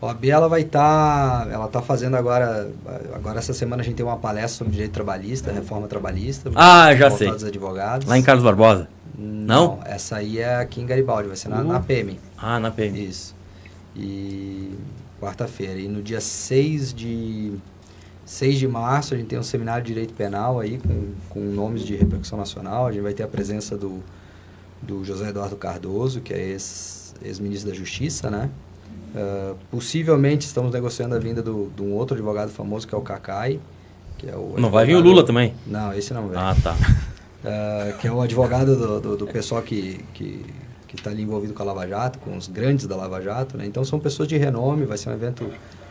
[0.00, 2.70] A OAB ela vai estar, tá, ela está fazendo agora,
[3.14, 6.50] agora essa semana a gente tem uma palestra sobre direito trabalhista, reforma trabalhista.
[6.54, 7.30] Ah, já sei.
[7.30, 8.06] Dos advogados.
[8.06, 8.88] Lá em Carlos Barbosa?
[9.16, 9.76] Não?
[9.76, 9.80] Não?
[9.84, 12.18] essa aí é aqui em Garibaldi, vai ser na, na PM.
[12.36, 13.04] Ah, na PM.
[13.04, 13.34] Isso.
[13.96, 14.72] E
[15.20, 15.80] quarta-feira.
[15.80, 17.54] E no dia 6 de
[18.24, 21.82] 6 de março a gente tem um seminário de direito penal aí com, com nomes
[21.82, 22.86] de repercussão nacional.
[22.86, 24.00] A gente vai ter a presença do,
[24.80, 26.56] do José Eduardo Cardoso, que é
[27.22, 28.48] ex-ministro da Justiça, né?
[29.14, 33.02] Uh, possivelmente estamos negociando a vinda do, de um outro advogado famoso que é o
[33.02, 33.60] Kakai.
[34.18, 35.54] Que é o não vai vir o Lula também?
[35.66, 36.38] Não, esse não vem.
[36.38, 36.74] Ah, tá.
[36.74, 40.04] Uh, que é o advogado do, do, do pessoal que
[40.88, 43.56] que está ali envolvido com a Lava Jato, com os grandes da Lava Jato.
[43.58, 43.66] Né?
[43.66, 45.48] Então são pessoas de renome, vai ser um evento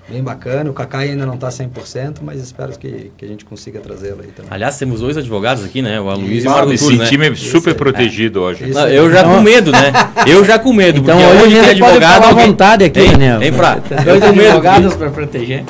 [0.10, 0.70] bem bacana.
[0.70, 4.30] O Kakai ainda não está 100%, mas espero que, que a gente consiga trazê-lo aí
[4.30, 4.49] também.
[4.49, 5.99] Aliás, temos dois advogados aqui, né?
[5.99, 7.05] O Aloysio e o Marco Esse né?
[7.05, 8.68] time é super protegido hoje.
[8.68, 9.91] Não, eu já com medo, né?
[10.26, 10.99] Eu já com medo.
[10.99, 12.26] Então hoje tem advogado...
[12.26, 13.38] à vontade aqui, tem, né?
[13.39, 13.76] Tem, pra...
[13.76, 15.64] Dois advogados para proteger.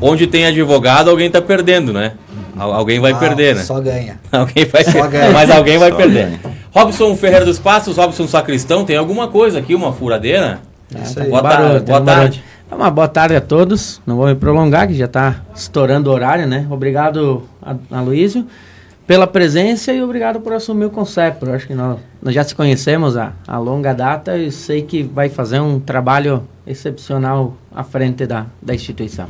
[0.00, 2.12] Onde tem advogado, alguém está perdendo, né?
[2.56, 3.62] Alguém vai ah, perder, né?
[3.62, 4.18] Só ganha.
[4.32, 5.30] Alguém vai só ganha.
[5.30, 6.24] Mas alguém vai só perder.
[6.26, 6.40] Ganha.
[6.72, 10.60] Robson Ferreira dos Passos, Robson Sacristão, tem alguma coisa aqui, uma furadeira?
[11.02, 11.30] Isso aí.
[11.30, 11.84] Boa, tarde.
[11.84, 12.44] boa tarde.
[12.70, 14.00] Uma boa tarde a todos.
[14.06, 16.66] Não vou me prolongar, que já está estourando o horário, né?
[16.70, 18.46] Obrigado, a, Luísio,
[19.06, 21.50] pela presença e obrigado por assumir o conceito.
[21.50, 25.28] acho que nós, nós já se conhecemos há, há longa data e sei que vai
[25.28, 29.26] fazer um trabalho excepcional à frente da, da instituição.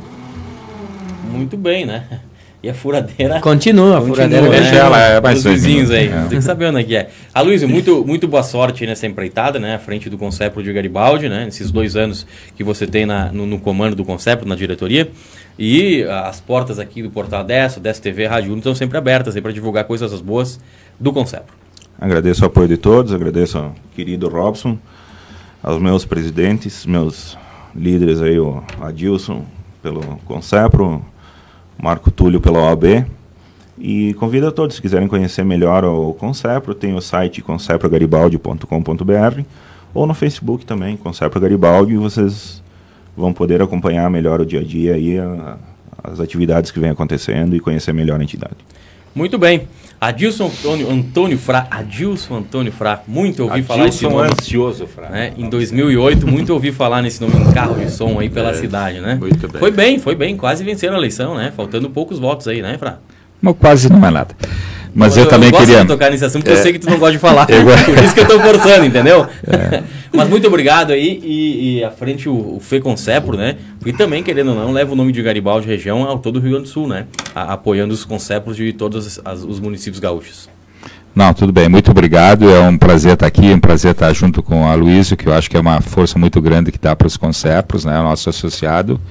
[1.31, 2.21] Muito bem, né?
[2.61, 3.39] E a furadeira.
[3.39, 4.49] Continua, a furadeira.
[4.49, 6.07] Deixa ela, é mais Os vizinhos aí.
[6.07, 6.25] É.
[6.27, 7.09] Tem que saber onde é que é.
[7.33, 9.75] Aloysio, muito, muito boa sorte nessa empreitada, né?
[9.75, 11.45] À frente do Concepro de Garibaldi, né?
[11.45, 15.09] Nesses dois anos que você tem na, no, no comando do Concepro, na diretoria.
[15.57, 19.53] E as portas aqui do Portal Adesso, Adesso TV, Rádio Uno estão sempre abertas para
[19.53, 20.59] divulgar coisas boas
[20.99, 21.53] do Concepro.
[21.99, 24.77] Agradeço o apoio de todos, agradeço ao querido Robson,
[25.61, 27.37] aos meus presidentes, meus
[27.75, 29.45] líderes aí, o Adilson
[29.83, 31.03] pelo Concepro,
[31.81, 33.05] Marco Túlio pela OAB.
[33.77, 39.41] E convido a todos, se quiserem conhecer melhor o Concepro, tem o site conceprogaribaldi.com.br
[39.93, 42.61] ou no Facebook também, Concepro Garibaldi, e vocês
[43.15, 45.57] vão poder acompanhar melhor o dia a dia e a,
[46.03, 48.57] as atividades que vem acontecendo e conhecer melhor a entidade.
[49.13, 49.67] Muito bem.
[50.01, 54.29] Adilson Antônio, Antônio Fra, Adilson Antônio Fra, muito ouvi Adilson falar esse nome.
[54.31, 55.09] ansioso, Fra.
[55.09, 55.33] Né?
[55.37, 59.01] Em 2008, muito ouvi falar nesse nome em carro de som aí pela é, cidade,
[59.01, 59.15] né?
[59.15, 59.59] Muito bem.
[59.59, 61.51] Foi bem, foi bem, quase venceram a eleição, né?
[61.53, 62.99] Faltando poucos votos aí, né, Fra?
[63.41, 64.33] Não, quase não é nada.
[64.95, 65.81] Mas eu, eu também eu gosto queria.
[65.81, 66.59] de tocar nesse assunto porque é.
[66.59, 67.47] eu sei que tu não gosta de falar.
[67.51, 67.63] Eu...
[67.65, 69.27] Por isso que eu estou forçando, entendeu?
[69.45, 69.83] É.
[70.11, 71.19] Mas muito obrigado aí.
[71.23, 73.57] E, e à frente o, o Fê Concepro, né?
[73.79, 76.51] Porque também, querendo ou não, leva o nome de Garibaldi região ao todo o Rio
[76.51, 77.05] Grande do Sul, né?
[77.35, 80.49] A, apoiando os Concepros de todos as, os municípios gaúchos.
[81.15, 82.49] Não, tudo bem, muito obrigado.
[82.49, 85.33] É um prazer estar aqui, é um prazer estar junto com a Luísa, que eu
[85.33, 88.29] acho que é uma força muito grande que dá para os Concepros, né, o nosso
[88.29, 89.01] associado.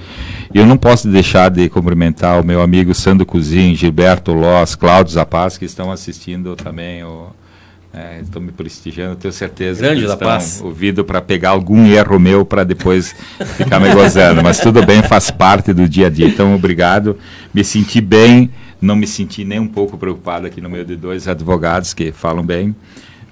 [0.54, 5.12] E eu não posso deixar de cumprimentar o meu amigo Sandro Cozin, Gilberto Loss, Cláudio
[5.12, 7.28] Zapaz, que estão assistindo também o.
[7.92, 10.60] É, estão me prestigiando, tenho certeza Grande que estão paz.
[10.62, 13.16] ouvido para pegar algum erro meu para depois
[13.56, 14.42] ficar me gozando.
[14.42, 16.26] Mas tudo bem, faz parte do dia a dia.
[16.26, 17.16] Então, obrigado.
[17.52, 21.26] Me senti bem não me senti nem um pouco preocupado aqui no meio de dois
[21.26, 22.74] advogados que falam bem.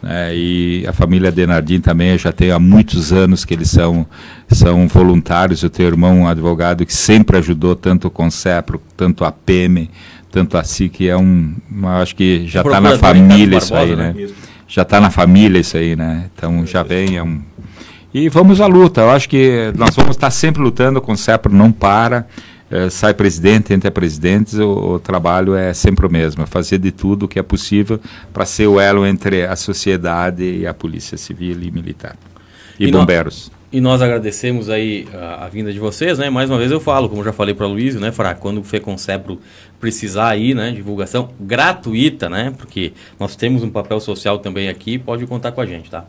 [0.02, 4.06] É, e a família Denardim também, eu já tenho há muitos anos que eles são,
[4.48, 5.62] são voluntários.
[5.62, 9.90] Eu tenho irmão, um advogado que sempre ajudou tanto o Concepro, tanto a PM,
[10.36, 11.54] tanto a SIC, é um,
[11.98, 14.12] acho que já está na família isso aí, né?
[14.12, 14.28] né?
[14.68, 16.28] Já está na família isso aí, né?
[16.34, 17.40] Então já vem, é um...
[18.12, 21.72] E vamos à luta, eu acho que nós vamos estar sempre lutando, o Concepro não
[21.72, 22.26] para,
[22.70, 26.90] é, sai presidente, entra presidentes, o, o, trabalho é sempre o mesmo, é fazer de
[26.90, 27.98] tudo o que é possível
[28.30, 32.14] para ser o elo entre a sociedade e a polícia civil e militar.
[32.78, 33.50] E, e bombeiros.
[33.76, 36.30] E nós agradecemos aí a, a, vinda de vocês, né?
[36.30, 38.64] Mais uma vez eu falo, como já falei para o Luiz, né, Fra, quando o
[38.64, 39.38] FECONCEPRO
[39.78, 42.54] precisar aí, né, divulgação gratuita, né?
[42.56, 46.06] Porque nós temos um papel social também aqui, pode contar com a gente, tá?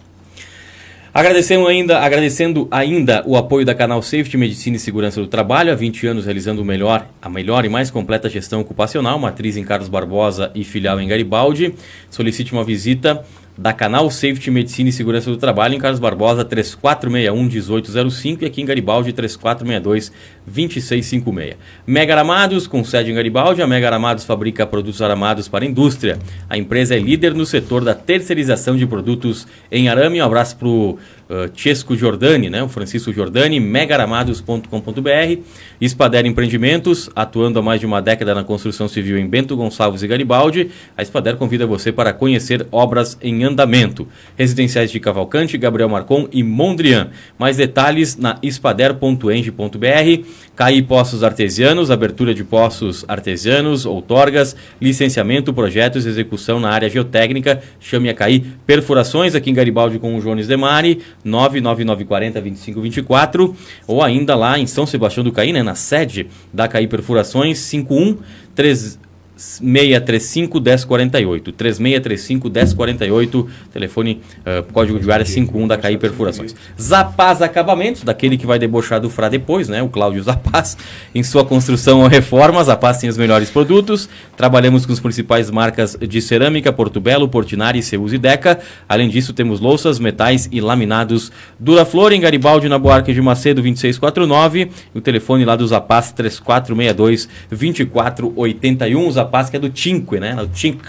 [1.14, 5.76] Agradecendo ainda, agradecendo ainda o apoio da Canal Safety Medicina e Segurança do Trabalho, há
[5.76, 9.90] 20 anos realizando o melhor, a melhor e mais completa gestão ocupacional, matriz em Carlos
[9.90, 11.74] Barbosa e filial em Garibaldi.
[12.10, 13.26] Solicite uma visita
[13.58, 18.62] da Canal Safety Medicina e Segurança do Trabalho em Carlos Barbosa 3461 1805 e aqui
[18.62, 20.12] em Garibaldi 3462
[20.46, 21.56] 2656.
[21.86, 26.20] Mega Aramados, com sede em Garibaldi, a Mega Aramados fabrica produtos aramados para a indústria.
[26.50, 30.22] A empresa é líder no setor da terceirização de produtos em arame.
[30.22, 30.98] Um abraço para o
[31.30, 32.64] uh, Chesco Giordani, né?
[32.64, 35.42] o Francisco Giordani, megaramados.com.br.
[35.80, 40.08] Espader Empreendimentos, atuando há mais de uma década na construção civil em Bento Gonçalves e
[40.08, 40.72] Garibaldi.
[40.96, 44.08] A Espader convida você para conhecer obras em andamento.
[44.38, 47.10] Residenciais de Cavalcante, Gabriel Marcon e Mondrian.
[47.38, 50.26] Mais detalhes na espader.eng.br.
[50.56, 57.62] CAI Poços Artesianos, abertura de poços artesianos, outorgas, licenciamento, projetos e execução na área geotécnica.
[57.80, 63.56] Chame a CAI Perfurações aqui em Garibaldi com o Jones Demari, 99940 2524,
[63.88, 68.18] ou ainda lá em São Sebastião do Caí, né, na sede da CAI Perfurações, 51
[68.56, 69.00] 3
[69.38, 71.52] 3635 1048.
[71.52, 73.50] 3635 1048.
[73.72, 76.56] Telefone, uh, código de área 51 da CAI Perfurações.
[76.80, 79.82] Zapaz Acabamentos, daquele que vai debochar do Fra depois, né?
[79.84, 80.76] O Cláudio Zapaz.
[81.14, 84.10] Em sua construção ou reforma, Zapaz tem os melhores produtos.
[84.36, 88.60] Trabalhamos com as principais marcas de cerâmica, Porto Belo, Portinari, Seus e Deca.
[88.90, 94.72] Além disso, temos louças, metais e laminados Duraflor em Garibaldi, na Boarque de Macedo 2649.
[94.96, 99.12] O telefone lá do Zapaz 3462 2481.
[99.12, 100.36] Zapaz Paz, que é do Cinque, né?
[100.42, 100.88] O Cinque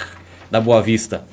[0.50, 1.24] da Boa Vista.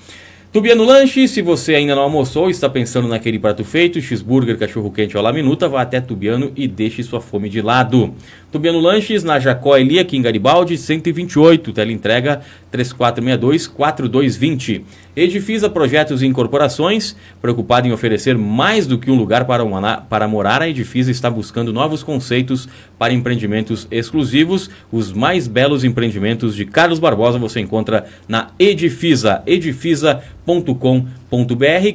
[0.56, 5.18] Tubiano Lanche, se você ainda não almoçou, está pensando naquele prato feito, cheeseburger, cachorro quente
[5.18, 8.14] ou la minuta, vá até Tubiano e deixe sua fome de lado.
[8.56, 12.39] Tubiano Lanches, na Jacó Eli, aqui em Garibaldi, 128, entrega
[12.72, 14.82] 3462-4220.
[15.14, 20.26] Edifisa Projetos e Incorporações, preocupado em oferecer mais do que um lugar para, uma, para
[20.26, 24.70] morar, a Edifisa está buscando novos conceitos para empreendimentos exclusivos.
[24.89, 31.25] Os mais belos empreendimentos de Carlos Barbosa você encontra na Edifisa, edifisa.com.br.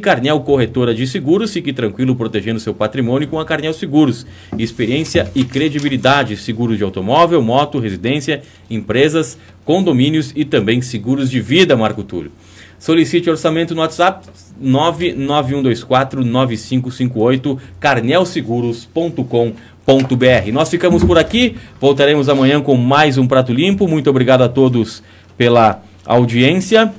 [0.00, 4.26] Carnel Corretora de Seguros, fique tranquilo protegendo seu patrimônio com a Carnel Seguros.
[4.58, 11.76] Experiência e credibilidade seguros de automóvel, moto, residência, empresas, condomínios e também seguros de vida,
[11.76, 12.32] Marco Túlio.
[12.80, 14.26] Solicite orçamento no WhatsApp
[14.62, 20.52] 991249558 carnelseguros.com.br.
[20.52, 23.86] Nós ficamos por aqui, voltaremos amanhã com mais um Prato Limpo.
[23.86, 25.02] Muito obrigado a todos
[25.36, 26.90] pela audiência.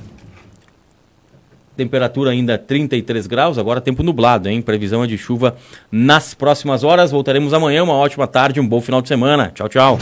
[1.76, 4.60] Temperatura ainda 33 graus, agora tempo nublado, hein?
[4.60, 5.56] Previsão é de chuva
[5.90, 7.10] nas próximas horas.
[7.10, 7.82] Voltaremos amanhã.
[7.82, 9.50] Uma ótima tarde, um bom final de semana.
[9.54, 9.98] Tchau, tchau.